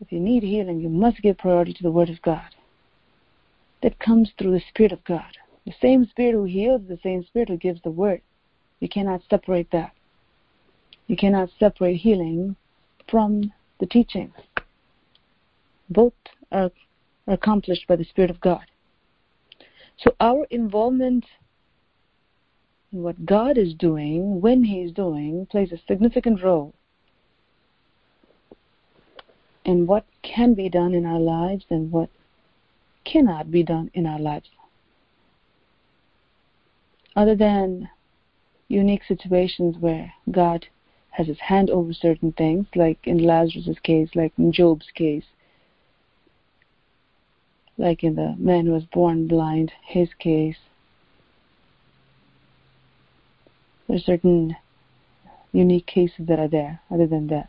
if 0.00 0.12
you 0.12 0.20
need 0.20 0.42
healing, 0.42 0.80
you 0.80 0.88
must 0.88 1.20
give 1.22 1.38
priority 1.38 1.72
to 1.74 1.82
the 1.82 1.90
Word 1.90 2.08
of 2.08 2.22
God 2.22 2.54
that 3.82 3.98
comes 3.98 4.30
through 4.38 4.52
the 4.52 4.62
Spirit 4.68 4.92
of 4.92 5.04
God. 5.04 5.36
The 5.66 5.74
same 5.80 6.06
Spirit 6.06 6.32
who 6.32 6.44
heals, 6.44 6.82
the 6.88 6.98
same 7.02 7.24
Spirit 7.24 7.48
who 7.48 7.56
gives 7.56 7.82
the 7.82 7.90
Word. 7.90 8.22
You 8.80 8.88
cannot 8.88 9.22
separate 9.28 9.70
that. 9.72 9.92
You 11.06 11.16
cannot 11.16 11.50
separate 11.58 11.96
healing 11.96 12.56
from 13.10 13.52
the 13.78 13.86
teaching. 13.86 14.32
Both 15.90 16.14
are 16.52 16.70
accomplished 17.26 17.86
by 17.88 17.96
the 17.96 18.04
Spirit 18.04 18.30
of 18.30 18.40
God. 18.40 18.64
So 19.98 20.14
our 20.20 20.46
involvement 20.50 21.24
in 21.24 21.39
what 22.90 23.24
God 23.24 23.56
is 23.56 23.74
doing, 23.74 24.40
when 24.40 24.64
He 24.64 24.80
is 24.80 24.92
doing, 24.92 25.46
plays 25.46 25.72
a 25.72 25.78
significant 25.86 26.42
role 26.42 26.74
in 29.64 29.86
what 29.86 30.04
can 30.22 30.54
be 30.54 30.68
done 30.68 30.94
in 30.94 31.06
our 31.06 31.20
lives 31.20 31.64
and 31.70 31.92
what 31.92 32.10
cannot 33.04 33.50
be 33.50 33.62
done 33.62 33.90
in 33.94 34.06
our 34.06 34.18
lives. 34.18 34.48
Other 37.14 37.34
than 37.34 37.88
unique 38.68 39.02
situations 39.06 39.76
where 39.78 40.12
God 40.30 40.66
has 41.10 41.26
his 41.26 41.40
hand 41.40 41.70
over 41.70 41.92
certain 41.92 42.32
things, 42.32 42.66
like 42.74 42.98
in 43.04 43.18
Lazarus' 43.18 43.78
case, 43.82 44.10
like 44.14 44.32
in 44.38 44.52
Job's 44.52 44.86
case, 44.94 45.24
like 47.76 48.04
in 48.04 48.14
the 48.14 48.34
man 48.38 48.66
who 48.66 48.72
was 48.72 48.84
born 48.84 49.26
blind, 49.26 49.72
his 49.84 50.08
case. 50.14 50.58
There's 53.90 54.04
certain 54.04 54.56
unique 55.50 55.86
cases 55.86 56.28
that 56.28 56.38
are 56.38 56.46
there, 56.46 56.80
other 56.92 57.08
than 57.08 57.26
that. 57.26 57.48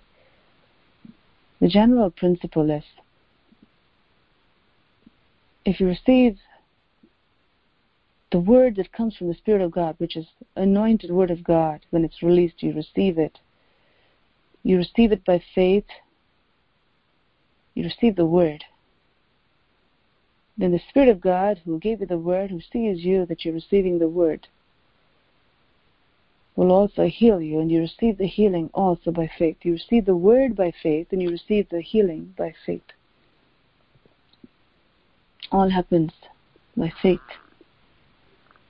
The 1.60 1.68
general 1.68 2.10
principle 2.10 2.72
is 2.72 2.84
if 5.66 5.80
you 5.80 5.86
receive 5.86 6.40
the 8.32 8.40
word 8.40 8.78
that 8.78 8.92
comes 8.92 9.16
from 9.16 9.28
the 9.28 9.36
Spirit 9.36 9.62
of 9.62 9.70
God, 9.70 9.94
which 10.00 10.18
is 10.18 10.26
anointed 10.56 11.12
word 11.12 11.30
of 11.30 11.44
God, 11.44 11.82
when 11.92 12.04
it's 12.04 12.24
released, 12.24 12.64
you 12.64 12.74
receive 12.74 13.20
it. 13.20 13.38
You 14.64 14.78
receive 14.78 15.12
it 15.12 15.24
by 15.24 15.44
faith. 15.54 15.86
You 17.76 17.84
receive 17.84 18.16
the 18.16 18.26
word. 18.26 18.64
Then 20.58 20.72
the 20.72 20.82
Spirit 20.90 21.10
of 21.10 21.22
God, 21.22 21.62
who 21.66 21.78
gave 21.78 22.00
you 22.00 22.08
the 22.08 22.18
word, 22.18 22.50
who 22.50 22.62
sees 22.74 23.06
you 23.06 23.28
that 23.28 23.46
you're 23.46 23.54
receiving 23.54 24.00
the 24.00 24.10
word, 24.10 24.48
will 26.62 26.72
also 26.72 27.08
heal 27.08 27.42
you, 27.42 27.60
and 27.60 27.72
you 27.72 27.80
receive 27.80 28.20
the 28.20 28.28
healing 28.28 28.70
also 28.76 29.10
by 29.10 29.28
faith. 29.40 29.58
You 29.64 29.74
receive 29.74 30.06
the 30.06 30.16
word 30.16 30.56
by 30.56 30.72
faith, 30.84 31.08
and 31.12 31.20
you 31.20 31.32
receive 31.32 31.68
the 31.70 31.82
healing 31.82 32.36
by 32.38 32.54
faith. 32.68 32.84
All 35.52 35.72
happens 35.72 36.12
by 36.78 36.94
faith. 37.02 37.20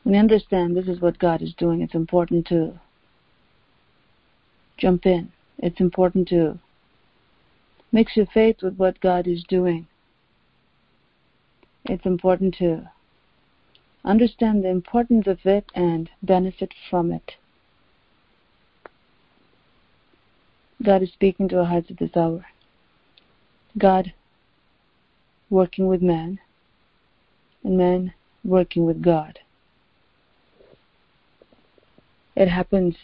When 0.03 0.13
you 0.13 0.21
understand 0.21 0.73
this 0.73 0.87
is 0.87 1.01
what 1.01 1.19
God 1.19 1.41
is 1.41 1.53
doing, 1.55 1.81
it's 1.81 1.93
important 1.93 2.47
to 2.47 2.79
jump 4.77 5.05
in. 5.05 5.29
It's 5.57 5.81
important 5.81 6.29
to 6.29 6.59
mix 7.91 8.15
your 8.15 8.25
faith 8.27 8.63
with 8.63 8.77
what 8.77 9.01
God 9.01 9.27
is 9.27 9.43
doing. 9.43 9.85
It's 11.83 12.05
important 12.05 12.55
to 12.59 12.89
understand 14.05 14.63
the 14.63 14.69
importance 14.69 15.27
of 15.27 15.39
it 15.43 15.65
and 15.75 16.09
benefit 16.23 16.73
from 16.89 17.11
it. 17.11 17.33
God 20.83 21.03
is 21.03 21.11
speaking 21.11 21.47
to 21.49 21.59
our 21.59 21.65
hearts 21.65 21.91
at 21.91 21.97
this 21.97 22.15
hour. 22.15 22.45
God 23.77 24.13
working 25.49 25.87
with 25.87 26.01
man, 26.01 26.39
and 27.63 27.77
man 27.77 28.13
working 28.43 28.85
with 28.85 29.01
God. 29.01 29.39
It 32.35 32.47
happens 32.47 32.95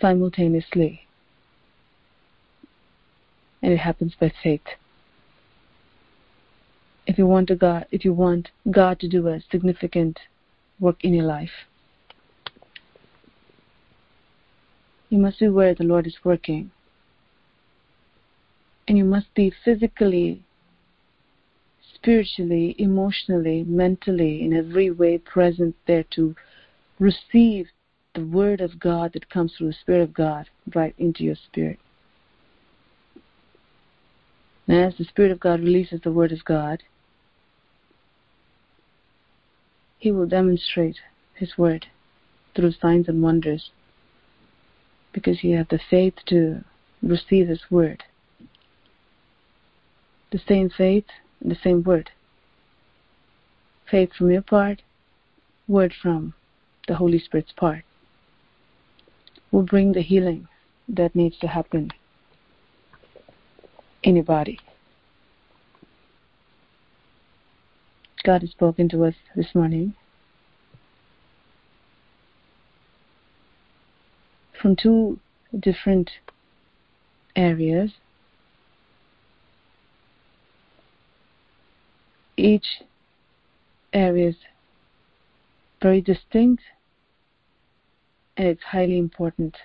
simultaneously. 0.00 1.06
And 3.62 3.72
it 3.72 3.78
happens 3.78 4.14
by 4.20 4.32
faith. 4.42 4.60
If 7.06 7.16
you 7.16 7.26
want 7.26 7.50
God, 7.58 7.86
if 7.90 8.04
you 8.04 8.12
want 8.12 8.50
God 8.70 9.00
to 9.00 9.08
do 9.08 9.26
a 9.28 9.40
significant 9.50 10.18
work 10.78 11.02
in 11.02 11.14
your 11.14 11.24
life, 11.24 11.67
you 15.08 15.18
must 15.18 15.40
be 15.40 15.48
where 15.48 15.74
the 15.74 15.84
Lord 15.84 16.06
is 16.06 16.16
working. 16.24 16.70
And 18.86 18.96
you 18.96 19.04
must 19.04 19.32
be 19.34 19.52
physically, 19.64 20.42
spiritually, 21.94 22.74
emotionally, 22.78 23.64
mentally, 23.64 24.42
in 24.42 24.52
every 24.52 24.90
way 24.90 25.18
present 25.18 25.76
there 25.86 26.04
to 26.14 26.34
receive 26.98 27.68
the 28.14 28.24
Word 28.24 28.60
of 28.60 28.80
God 28.80 29.12
that 29.12 29.30
comes 29.30 29.54
through 29.56 29.68
the 29.68 29.72
Spirit 29.74 30.02
of 30.02 30.14
God 30.14 30.48
right 30.74 30.94
into 30.98 31.22
your 31.22 31.36
spirit. 31.36 31.78
And 34.66 34.76
as 34.76 34.96
the 34.98 35.04
Spirit 35.04 35.32
of 35.32 35.40
God 35.40 35.60
releases 35.60 36.00
the 36.02 36.12
Word 36.12 36.32
of 36.32 36.44
God, 36.44 36.82
He 39.98 40.10
will 40.12 40.26
demonstrate 40.26 40.96
His 41.34 41.56
Word 41.56 41.86
through 42.54 42.72
signs 42.72 43.08
and 43.08 43.22
wonders 43.22 43.70
because 45.18 45.42
you 45.42 45.56
have 45.56 45.68
the 45.68 45.80
faith 45.90 46.14
to 46.26 46.62
receive 47.02 47.48
His 47.48 47.62
Word. 47.70 48.04
The 50.30 50.40
same 50.46 50.70
faith 50.70 51.06
the 51.40 51.56
same 51.62 51.82
Word. 51.82 52.10
Faith 53.90 54.10
from 54.16 54.30
your 54.30 54.42
part, 54.42 54.82
Word 55.66 55.94
from 56.00 56.34
the 56.86 56.94
Holy 56.94 57.18
Spirit's 57.18 57.52
part 57.52 57.84
will 59.50 59.62
bring 59.62 59.92
the 59.92 60.02
healing 60.02 60.46
that 60.88 61.14
needs 61.14 61.38
to 61.38 61.46
happen 61.46 61.90
in 64.02 64.16
your 64.16 64.24
body. 64.24 64.58
God 68.24 68.42
has 68.42 68.50
spoken 68.50 68.88
to 68.90 69.04
us 69.04 69.14
this 69.34 69.54
morning 69.54 69.94
from 74.60 74.76
two 74.76 75.18
different 75.58 76.10
areas. 77.36 77.92
Each 82.36 82.82
area 83.92 84.28
is 84.28 84.36
very 85.80 86.00
distinct 86.00 86.62
and 88.36 88.48
it's 88.48 88.62
highly 88.62 88.98
important. 88.98 89.56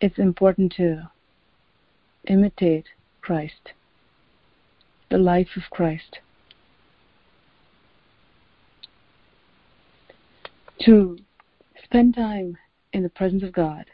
It's 0.00 0.18
important 0.18 0.72
to 0.76 1.10
imitate 2.26 2.86
Christ, 3.20 3.72
the 5.10 5.18
life 5.18 5.56
of 5.56 5.62
Christ, 5.70 6.18
to 10.80 11.18
spend 11.82 12.14
time 12.14 12.58
in 12.92 13.02
the 13.02 13.08
presence 13.08 13.42
of 13.42 13.52
God, 13.52 13.86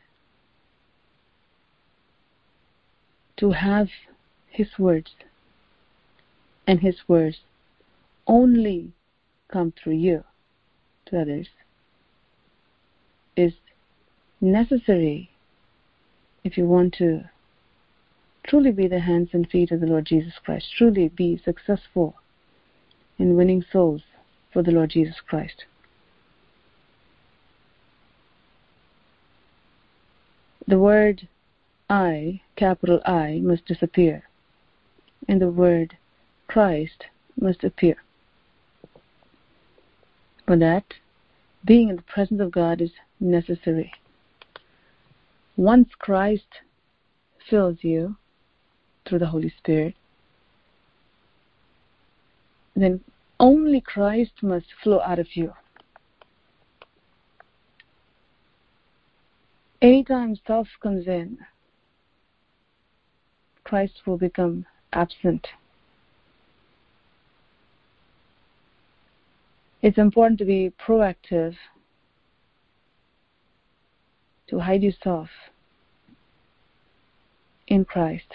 to 3.37 3.53
have 3.53 3.89
His 4.49 4.69
words 4.79 5.13
and 6.67 6.81
His 6.81 6.97
words 7.09 7.39
only 8.27 8.93
come 9.49 9.73
through 9.73 9.95
you 9.95 10.25
to 11.07 11.21
others 11.21 11.49
is 13.37 13.55
necessary 14.41 15.31
if 16.45 16.57
you 16.57 16.65
want 16.65 16.95
to 16.95 17.29
truly 18.47 18.71
be 18.71 18.89
the 18.89 19.01
hands 19.01 19.31
and 19.33 19.49
feet 19.49 19.71
of 19.71 19.81
the 19.81 19.87
Lord 19.87 20.07
Jesus 20.07 20.35
Christ, 20.45 20.67
truly 20.77 21.09
be 21.09 21.41
successful 21.45 22.15
in 23.19 23.37
winning 23.37 23.65
souls 23.71 24.03
for 24.53 24.63
the 24.63 24.71
Lord 24.71 24.91
Jesus 24.91 25.17
Christ. 25.27 25.65
The 30.71 30.79
word 30.79 31.27
I, 31.89 32.43
capital 32.55 33.01
I, 33.05 33.41
must 33.43 33.67
disappear, 33.67 34.29
and 35.27 35.41
the 35.43 35.51
word 35.51 35.97
Christ 36.47 37.07
must 37.41 37.65
appear. 37.65 37.97
For 40.47 40.57
that, 40.57 40.85
being 41.65 41.89
in 41.89 41.97
the 41.97 42.03
presence 42.03 42.41
of 42.41 42.53
God 42.53 42.81
is 42.81 42.93
necessary. 43.19 43.91
Once 45.57 45.89
Christ 45.99 46.61
fills 47.49 47.79
you 47.83 48.15
through 49.05 49.19
the 49.19 49.27
Holy 49.27 49.53
Spirit, 49.59 49.97
then 52.77 53.01
only 53.41 53.81
Christ 53.81 54.41
must 54.41 54.67
flow 54.85 55.01
out 55.01 55.19
of 55.19 55.35
you. 55.35 55.53
Anytime 59.83 60.37
self 60.47 60.69
comes 60.83 61.07
in, 61.07 61.39
Christ 63.65 64.03
will 64.05 64.19
become 64.19 64.67
absent. 64.93 65.47
It's 69.81 69.97
important 69.97 70.39
to 70.41 70.45
be 70.45 70.71
proactive, 70.87 71.57
to 74.49 74.59
hide 74.59 74.83
yourself 74.83 75.31
in 77.67 77.87
Christ, 77.87 78.35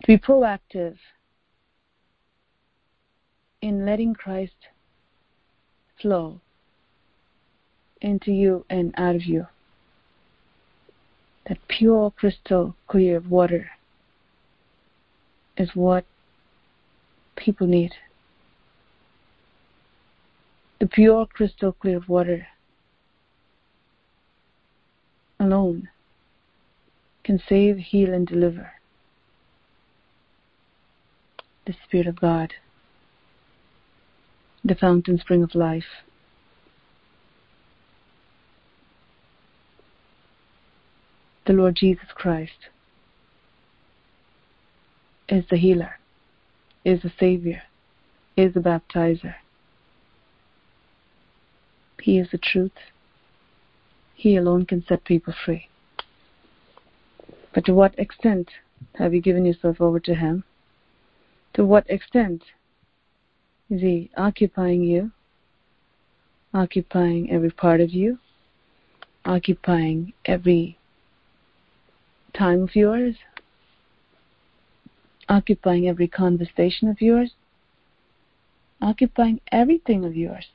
to 0.00 0.06
be 0.06 0.16
proactive 0.16 0.96
in 3.60 3.84
letting 3.84 4.14
Christ 4.14 4.68
flow 6.00 6.40
into 8.00 8.32
you 8.32 8.64
and 8.70 8.94
out 8.96 9.16
of 9.16 9.24
you. 9.24 9.46
That 11.48 11.58
pure 11.68 12.10
crystal 12.10 12.74
clear 12.88 13.20
water 13.20 13.70
is 15.56 15.70
what 15.74 16.04
people 17.36 17.66
need. 17.66 17.94
The 20.80 20.86
pure 20.88 21.26
crystal 21.26 21.72
clear 21.72 22.00
water 22.08 22.48
alone 25.38 25.88
can 27.22 27.40
save, 27.48 27.78
heal, 27.78 28.12
and 28.12 28.26
deliver. 28.26 28.72
The 31.66 31.74
Spirit 31.84 32.06
of 32.06 32.20
God, 32.20 32.54
the 34.64 34.74
fountain 34.74 35.18
spring 35.18 35.42
of 35.42 35.54
life. 35.54 36.05
The 41.46 41.52
Lord 41.52 41.76
Jesus 41.76 42.08
Christ 42.12 42.70
is 45.28 45.44
the 45.48 45.56
healer, 45.56 46.00
is 46.84 47.02
the 47.02 47.12
Savior, 47.20 47.62
is 48.36 48.54
the 48.54 48.60
baptizer. 48.60 49.36
He 52.02 52.18
is 52.18 52.28
the 52.32 52.38
truth. 52.38 52.72
He 54.16 54.34
alone 54.34 54.66
can 54.66 54.84
set 54.88 55.04
people 55.04 55.32
free. 55.44 55.68
But 57.54 57.64
to 57.66 57.74
what 57.74 57.96
extent 57.96 58.50
have 58.94 59.14
you 59.14 59.20
given 59.20 59.46
yourself 59.46 59.80
over 59.80 60.00
to 60.00 60.14
Him? 60.16 60.42
To 61.54 61.64
what 61.64 61.88
extent 61.88 62.42
is 63.70 63.82
He 63.82 64.10
occupying 64.16 64.82
you? 64.82 65.12
Occupying 66.52 67.30
every 67.30 67.50
part 67.50 67.80
of 67.80 67.90
you? 67.90 68.18
Occupying 69.24 70.12
every 70.24 70.76
time 72.36 72.62
of 72.62 72.76
yours? 72.76 73.16
Occupying 75.28 75.88
every 75.88 76.08
conversation 76.08 76.88
of 76.88 77.00
yours? 77.00 77.32
Occupying 78.80 79.40
everything 79.50 80.04
of 80.04 80.16
yours? 80.16 80.46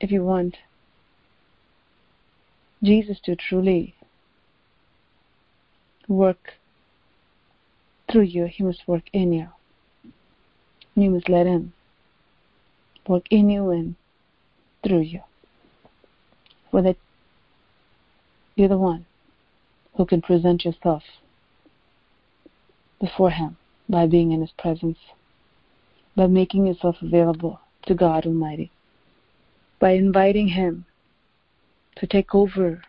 If 0.00 0.10
you 0.10 0.22
want 0.22 0.56
Jesus 2.82 3.18
to 3.24 3.34
truly 3.34 3.94
work 6.06 6.54
through 8.10 8.22
you, 8.22 8.44
He 8.44 8.62
must 8.62 8.86
work 8.86 9.04
in 9.12 9.32
you. 9.32 9.48
You 10.94 11.10
must 11.10 11.28
let 11.28 11.46
Him 11.46 11.72
work 13.08 13.24
in 13.30 13.48
you 13.48 13.70
and 13.70 13.96
through 14.82 15.00
you. 15.00 15.22
For 16.70 16.82
that 16.82 16.96
you're 18.56 18.68
the 18.68 18.78
one 18.78 19.06
who 19.96 20.04
can 20.04 20.20
present 20.20 20.64
yourself 20.64 21.02
before 23.00 23.30
Him 23.30 23.56
by 23.88 24.06
being 24.06 24.32
in 24.32 24.40
His 24.40 24.52
presence, 24.58 24.98
by 26.16 26.26
making 26.26 26.66
yourself 26.66 26.96
available 27.00 27.60
to 27.86 27.94
God 27.94 28.26
Almighty, 28.26 28.70
by 29.78 29.90
inviting 29.90 30.48
Him 30.48 30.86
to 31.96 32.06
take 32.06 32.34
over, 32.34 32.82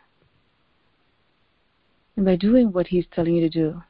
and 2.16 2.26
by 2.26 2.36
doing 2.36 2.72
what 2.72 2.88
He's 2.88 3.06
telling 3.14 3.36
you 3.36 3.42
to 3.42 3.50
do. 3.50 3.84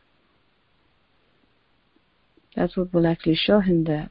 That's 2.55 2.75
what 2.75 2.93
will 2.93 3.07
actually 3.07 3.35
show 3.35 3.59
Him 3.59 3.83
that 3.85 4.09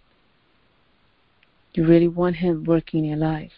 you 1.75 1.87
really 1.87 2.09
want 2.09 2.37
Him 2.37 2.65
working 2.65 3.01
in 3.01 3.11
your 3.11 3.19
life. 3.19 3.53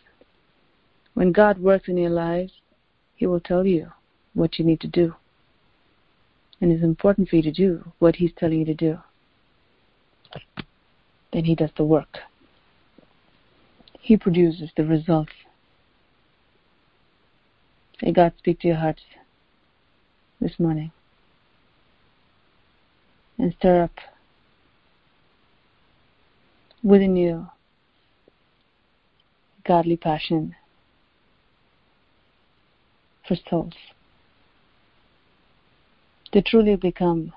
When 1.15 1.33
God 1.33 1.59
works 1.59 1.89
in 1.89 1.99
your 1.99 2.11
lives, 2.11 2.53
He 3.15 3.27
will 3.27 3.41
tell 3.41 3.67
you 3.67 3.93
what 4.35 4.59
you 4.59 4.65
need 4.65 4.81
to 4.81 4.89
do 4.89 5.15
and 6.61 6.73
it's 6.73 6.83
important 6.83 7.29
for 7.29 7.37
you 7.37 7.43
to 7.43 7.53
do 7.53 7.93
what 7.99 8.17
He's 8.17 8.33
telling 8.37 8.61
you 8.61 8.65
to 8.67 8.75
do, 8.75 8.99
then 11.33 11.45
He 11.45 11.55
does 11.55 11.71
the 11.77 11.85
work. 11.85 12.19
He 14.01 14.17
produces 14.17 14.71
the 14.77 14.85
results. 14.85 15.33
May 18.03 18.13
God 18.13 18.33
speak 18.39 18.61
to 18.61 18.69
your 18.69 18.77
hearts 18.77 19.03
this 20.41 20.59
morning 20.59 20.93
and 23.39 23.55
stir 23.59 23.83
up 23.83 23.99
within 26.83 27.17
you 27.17 27.49
godly 29.65 29.97
passion 29.97 30.55
for 33.27 33.37
souls 33.51 33.75
to 36.33 36.43
truly 36.43 36.77
become 36.77 37.33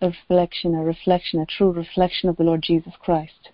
a 0.00 0.08
reflection, 0.08 0.74
a 0.74 0.82
reflection, 0.82 1.40
a 1.40 1.46
true 1.46 1.70
reflection 1.70 2.28
of 2.28 2.36
the 2.36 2.44
Lord 2.44 2.62
Jesus 2.62 2.94
Christ. 3.00 3.50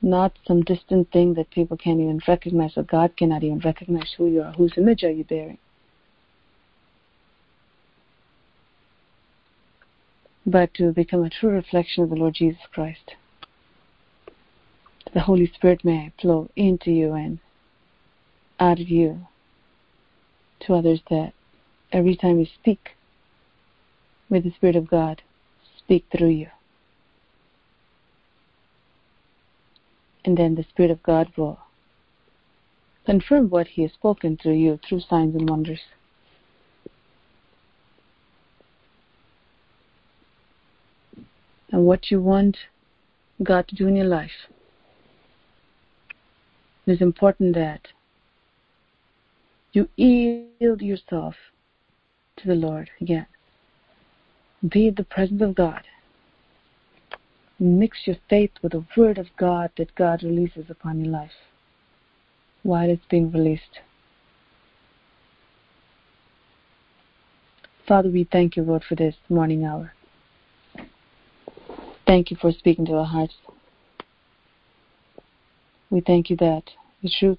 Not 0.00 0.32
some 0.46 0.62
distant 0.62 1.10
thing 1.12 1.34
that 1.34 1.50
people 1.50 1.76
can't 1.76 2.00
even 2.00 2.20
recognize, 2.28 2.76
or 2.76 2.82
God 2.82 3.16
cannot 3.16 3.42
even 3.42 3.60
recognize 3.60 4.14
who 4.16 4.26
you 4.26 4.42
are. 4.42 4.52
Whose 4.52 4.74
image 4.76 5.02
are 5.02 5.10
you 5.10 5.24
bearing? 5.24 5.58
But 10.44 10.74
to 10.74 10.92
become 10.92 11.24
a 11.24 11.30
true 11.30 11.50
reflection 11.50 12.04
of 12.04 12.10
the 12.10 12.16
Lord 12.16 12.34
Jesus 12.34 12.60
Christ. 12.70 13.14
The 15.14 15.20
Holy 15.20 15.50
Spirit 15.54 15.84
may 15.84 16.12
flow 16.20 16.50
into 16.54 16.90
you 16.90 17.12
and 17.14 17.38
out 18.60 18.80
of 18.80 18.88
you 18.88 19.26
to 20.66 20.74
others 20.74 21.00
that 21.10 21.32
every 21.92 22.16
time 22.16 22.38
you 22.38 22.46
speak, 22.46 22.90
may 24.28 24.40
the 24.40 24.52
Spirit 24.52 24.76
of 24.76 24.88
God 24.88 25.22
speak 25.78 26.04
through 26.10 26.30
you. 26.30 26.48
And 30.24 30.36
then 30.36 30.54
the 30.54 30.64
Spirit 30.64 30.90
of 30.90 31.02
God 31.02 31.28
will 31.36 31.58
confirm 33.04 33.50
what 33.50 33.68
He 33.68 33.82
has 33.82 33.92
spoken 33.92 34.36
through 34.36 34.54
you 34.54 34.78
through 34.88 35.00
signs 35.00 35.34
and 35.34 35.48
wonders. 35.48 35.80
And 41.70 41.84
what 41.84 42.10
you 42.10 42.20
want 42.20 42.56
God 43.42 43.68
to 43.68 43.74
do 43.74 43.88
in 43.88 43.96
your 43.96 44.06
life. 44.06 44.48
It 46.86 46.92
is 46.92 47.00
important 47.00 47.54
that 47.54 47.88
you 49.74 49.88
yield 49.96 50.80
yourself 50.80 51.34
to 52.36 52.46
the 52.46 52.54
Lord 52.54 52.90
again. 53.00 53.26
Be 54.66 54.88
the 54.88 55.02
presence 55.02 55.42
of 55.42 55.56
God. 55.56 55.82
Mix 57.58 57.98
your 58.06 58.16
faith 58.30 58.52
with 58.62 58.72
the 58.72 58.84
Word 58.96 59.18
of 59.18 59.26
God 59.36 59.70
that 59.76 59.94
God 59.96 60.22
releases 60.22 60.70
upon 60.70 61.00
your 61.00 61.12
life 61.12 61.32
while 62.62 62.88
it's 62.88 63.04
being 63.10 63.32
released. 63.32 63.80
Father, 67.86 68.08
we 68.08 68.24
thank 68.30 68.56
you, 68.56 68.62
Lord, 68.62 68.84
for 68.88 68.94
this 68.94 69.16
morning 69.28 69.64
hour. 69.64 69.92
Thank 72.06 72.30
you 72.30 72.36
for 72.40 72.52
speaking 72.52 72.86
to 72.86 72.94
our 72.94 73.04
hearts. 73.04 73.34
We 75.90 76.00
thank 76.00 76.30
you 76.30 76.36
that 76.36 76.62
the 77.02 77.10
truth 77.10 77.38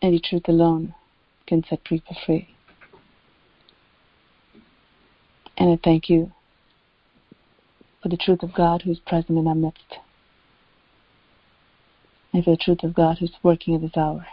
the 0.00 0.18
truth 0.18 0.48
alone 0.48 0.94
can 1.46 1.62
set 1.68 1.84
people 1.84 2.16
free. 2.24 2.48
And 5.58 5.70
I 5.70 5.78
thank 5.82 6.08
you 6.08 6.32
for 8.02 8.08
the 8.08 8.16
truth 8.16 8.42
of 8.42 8.54
God 8.54 8.82
who 8.82 8.92
is 8.92 8.98
present 9.00 9.38
in 9.38 9.46
our 9.46 9.54
midst, 9.54 9.98
and 12.32 12.42
for 12.42 12.52
the 12.52 12.56
truth 12.56 12.82
of 12.82 12.94
God 12.94 13.18
who 13.18 13.26
is 13.26 13.32
working 13.42 13.74
at 13.74 13.82
this 13.82 13.96
hour, 13.96 14.26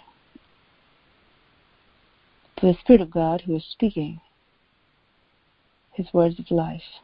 for 2.58 2.72
the 2.72 2.80
Spirit 2.80 3.02
of 3.02 3.12
God 3.12 3.42
who 3.42 3.56
is 3.58 3.66
speaking 3.66 4.22
his 5.92 6.14
words 6.14 6.40
of 6.40 6.50
life 6.50 7.02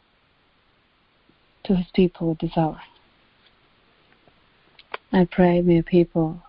to 1.65 1.75
his 1.75 1.87
people 1.93 2.31
at 2.31 2.39
this 2.39 2.57
hour. 2.57 2.81
I 5.11 5.25
pray, 5.25 5.61
may 5.61 5.81
people 5.81 6.41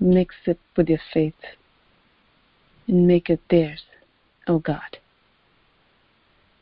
mix 0.00 0.34
it 0.46 0.58
with 0.76 0.88
your 0.88 1.00
faith 1.12 1.34
and 2.86 3.06
make 3.06 3.30
it 3.30 3.40
theirs, 3.48 3.82
O 4.46 4.54
oh 4.54 4.58
God. 4.58 4.98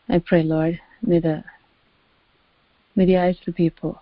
I 0.08 0.18
pray, 0.18 0.42
Lord, 0.42 0.80
may 1.00 1.20
the 1.20 1.44
may 2.94 3.06
the 3.06 3.16
eyes 3.16 3.38
of 3.40 3.46
the 3.46 3.52
people 3.52 4.00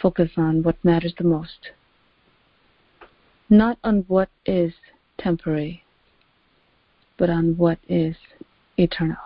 focus 0.00 0.30
on 0.36 0.62
what 0.62 0.84
matters 0.84 1.14
the 1.18 1.24
most, 1.24 1.70
not 3.50 3.78
on 3.82 4.04
what 4.08 4.28
is 4.44 4.74
temporary, 5.18 5.82
but 7.16 7.30
on 7.30 7.56
what 7.56 7.78
is 7.88 8.16
eternal. 8.76 9.16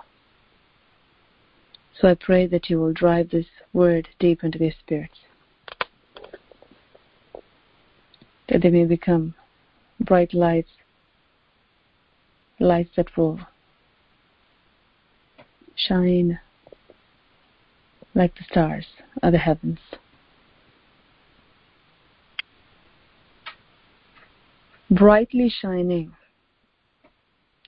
So 2.01 2.09
I 2.09 2.15
pray 2.15 2.47
that 2.47 2.71
you 2.71 2.79
will 2.79 2.95
drive 2.95 3.31
this 3.31 3.47
word 3.73 4.09
deep 4.19 4.43
into 4.43 4.59
their 4.59 4.73
spirits, 4.79 5.19
that 8.51 8.63
they 8.63 8.71
may 8.71 8.85
become 8.85 9.35
bright 10.01 10.35
lights, 10.35 10.71
lights 12.59 12.91
that 12.97 13.17
will 13.17 13.41
shine 15.77 16.41
like 18.15 18.35
the 18.35 18.45
stars 18.45 18.87
of 19.23 19.33
the 19.33 19.39
heavens. 19.39 19.79
Brightly 24.91 25.49
shining, 25.49 26.13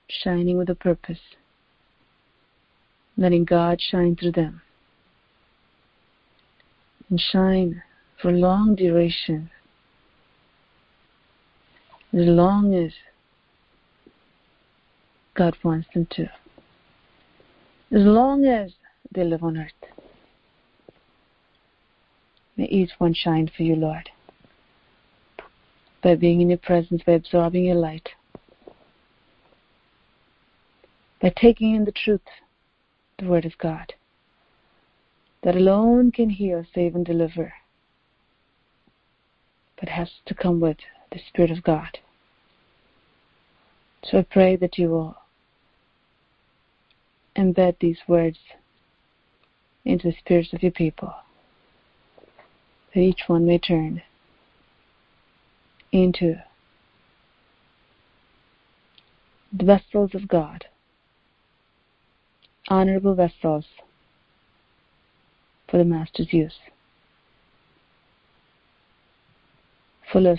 shining 0.08 0.58
with 0.58 0.68
a 0.68 0.74
purpose, 0.74 1.20
letting 3.16 3.44
God 3.44 3.80
shine 3.80 4.16
through 4.16 4.32
them 4.32 4.62
and 7.08 7.20
shine 7.20 7.82
for 8.20 8.32
long 8.32 8.74
duration, 8.74 9.50
as 12.14 12.26
long 12.26 12.74
as 12.74 12.92
God 15.34 15.56
wants 15.64 15.88
them 15.94 16.06
to. 16.10 16.24
As 17.90 18.04
long 18.04 18.44
as 18.44 18.72
they 19.10 19.24
live 19.24 19.42
on 19.42 19.56
earth. 19.56 19.72
May 22.56 22.66
each 22.66 22.90
one 22.98 23.14
shine 23.14 23.50
for 23.54 23.62
you, 23.62 23.74
Lord, 23.76 24.10
by 26.02 26.16
being 26.16 26.42
in 26.42 26.50
your 26.50 26.58
presence, 26.58 27.02
by 27.06 27.12
absorbing 27.12 27.64
your 27.64 27.76
light, 27.76 28.10
by 31.20 31.32
taking 31.34 31.74
in 31.74 31.84
the 31.84 31.92
truth, 31.92 32.20
the 33.18 33.26
Word 33.26 33.46
of 33.46 33.56
God, 33.56 33.94
that 35.42 35.56
alone 35.56 36.12
can 36.12 36.28
heal, 36.28 36.64
save, 36.74 36.94
and 36.94 37.06
deliver, 37.06 37.54
but 39.80 39.88
has 39.88 40.10
to 40.26 40.34
come 40.34 40.60
with 40.60 40.76
the 41.12 41.20
Spirit 41.28 41.50
of 41.50 41.62
God. 41.62 41.98
So 44.04 44.18
I 44.18 44.22
pray 44.22 44.56
that 44.56 44.78
you 44.78 44.88
will 44.88 45.16
embed 47.36 47.78
these 47.80 47.98
words 48.06 48.38
into 49.84 50.08
the 50.10 50.16
spirits 50.18 50.52
of 50.52 50.62
your 50.62 50.72
people, 50.72 51.12
that 52.94 53.00
each 53.00 53.22
one 53.26 53.46
may 53.46 53.58
turn 53.58 54.02
into 55.92 56.36
the 59.52 59.64
vessels 59.64 60.14
of 60.14 60.28
God, 60.28 60.66
honorable 62.68 63.14
vessels 63.14 63.66
for 65.68 65.78
the 65.78 65.84
Master's 65.84 66.32
use, 66.32 66.58
full 70.10 70.26
of 70.26 70.38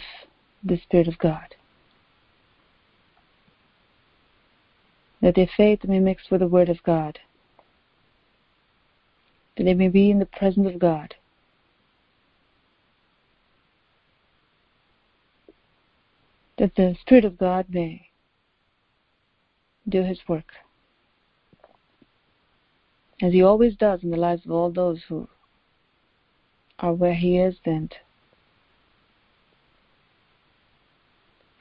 the 0.64 0.78
Spirit 0.78 1.08
of 1.08 1.18
God. 1.18 1.56
that 5.24 5.36
their 5.36 5.50
faith 5.56 5.86
may 5.86 6.00
mix 6.00 6.30
with 6.30 6.42
the 6.42 6.48
Word 6.48 6.68
of 6.68 6.84
God, 6.84 7.18
that 9.56 9.64
they 9.64 9.74
may 9.74 9.88
be 9.88 10.12
in 10.12 10.20
the 10.20 10.26
presence 10.26 10.68
of 10.68 10.78
God. 10.78 11.16
That 16.58 16.76
the 16.76 16.98
Spirit 17.00 17.24
of 17.24 17.38
God 17.38 17.68
may 17.70 18.10
do 19.88 20.04
His 20.04 20.20
work, 20.28 20.52
as 23.22 23.32
He 23.32 23.42
always 23.42 23.78
does 23.78 24.04
in 24.04 24.12
the 24.12 24.18
lives 24.18 24.44
of 24.44 24.52
all 24.52 24.72
those 24.72 25.04
who 25.08 25.30
are 26.80 26.94
where 26.94 27.16
He 27.16 27.38
is 27.38 27.56
and 27.64 27.96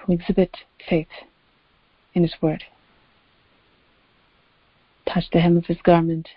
who 0.04 0.12
exhibit 0.12 0.56
faith 0.88 1.08
in 2.14 2.22
His 2.22 2.34
Word 2.40 2.64
touch 5.12 5.24
the 5.32 5.40
hem 5.40 5.56
of 5.56 5.66
his 5.66 5.80
garment 5.82 6.28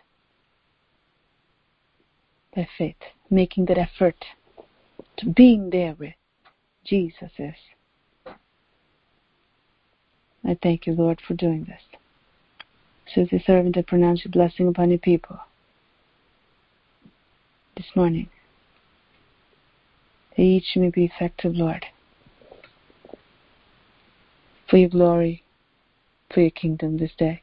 by 2.56 2.68
faith, 2.78 2.96
making 3.30 3.66
that 3.66 3.78
effort 3.78 4.26
to 5.18 5.26
being 5.28 5.70
there 5.70 5.94
where 5.94 6.16
Jesus 6.84 7.32
is. 7.38 7.56
I 10.48 10.58
thank 10.62 10.86
you, 10.86 10.94
Lord, 10.94 11.22
for 11.26 11.34
doing 11.34 11.66
this. 11.66 11.82
As 13.16 13.32
a 13.32 13.44
servant, 13.44 13.78
I 13.78 13.82
pronounce 13.82 14.26
your 14.26 14.32
blessing 14.32 14.68
upon 14.68 14.90
your 14.90 15.00
people 15.00 15.40
this 17.78 17.86
morning. 17.96 18.30
That 20.36 20.44
each 20.44 20.76
may 20.76 20.90
be 20.90 21.06
effective, 21.06 21.56
Lord, 21.56 21.86
for 24.76 24.80
your 24.80 24.90
glory, 24.90 25.42
for 26.34 26.42
your 26.42 26.50
kingdom 26.50 26.98
this 26.98 27.14
day. 27.18 27.42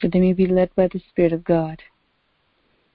that 0.00 0.12
they 0.12 0.20
may 0.20 0.32
be 0.32 0.46
led 0.46 0.72
by 0.76 0.86
the 0.86 1.00
Spirit 1.08 1.32
of 1.32 1.42
God. 1.42 1.82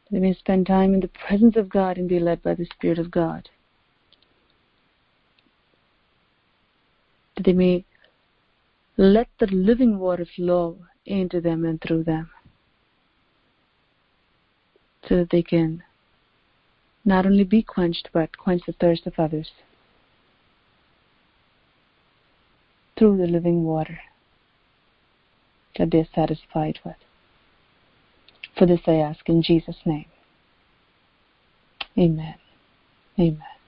That 0.06 0.12
they 0.12 0.20
may 0.20 0.34
spend 0.34 0.68
time 0.68 0.94
in 0.94 1.02
the 1.02 1.10
presence 1.10 1.58
of 1.58 1.68
God 1.68 1.98
and 1.98 2.08
be 2.08 2.20
led 2.20 2.42
by 2.42 2.54
the 2.54 2.64
Spirit 2.64 2.98
of 2.98 3.12
God. 3.12 3.50
That 7.36 7.44
they 7.46 7.52
may 7.52 7.84
let 8.96 9.28
the 9.40 9.48
living 9.48 10.00
water 10.00 10.26
flow 10.26 10.78
into 11.06 11.42
them 11.42 11.66
and 11.66 11.82
through 11.82 12.04
them. 12.06 12.30
So 15.10 15.18
that 15.18 15.32
they 15.32 15.44
can 15.44 15.84
not 17.04 17.26
only 17.26 17.44
be 17.44 17.64
quenched, 17.64 18.10
but 18.14 18.38
quench 18.38 18.62
the 18.66 18.74
thirst 18.74 19.08
of 19.08 19.20
others 19.20 19.52
through 23.00 23.18
the 23.18 23.28
living 23.28 23.64
water 23.64 24.00
that 25.78 25.90
they're 25.90 26.08
satisfied 26.14 26.80
with. 26.86 26.98
For 28.58 28.66
this 28.66 28.82
I 28.86 28.96
ask 28.96 29.28
in 29.30 29.42
Jesus' 29.42 29.78
name. 29.86 30.06
Amen. 31.98 32.36
Amen. 33.18 33.59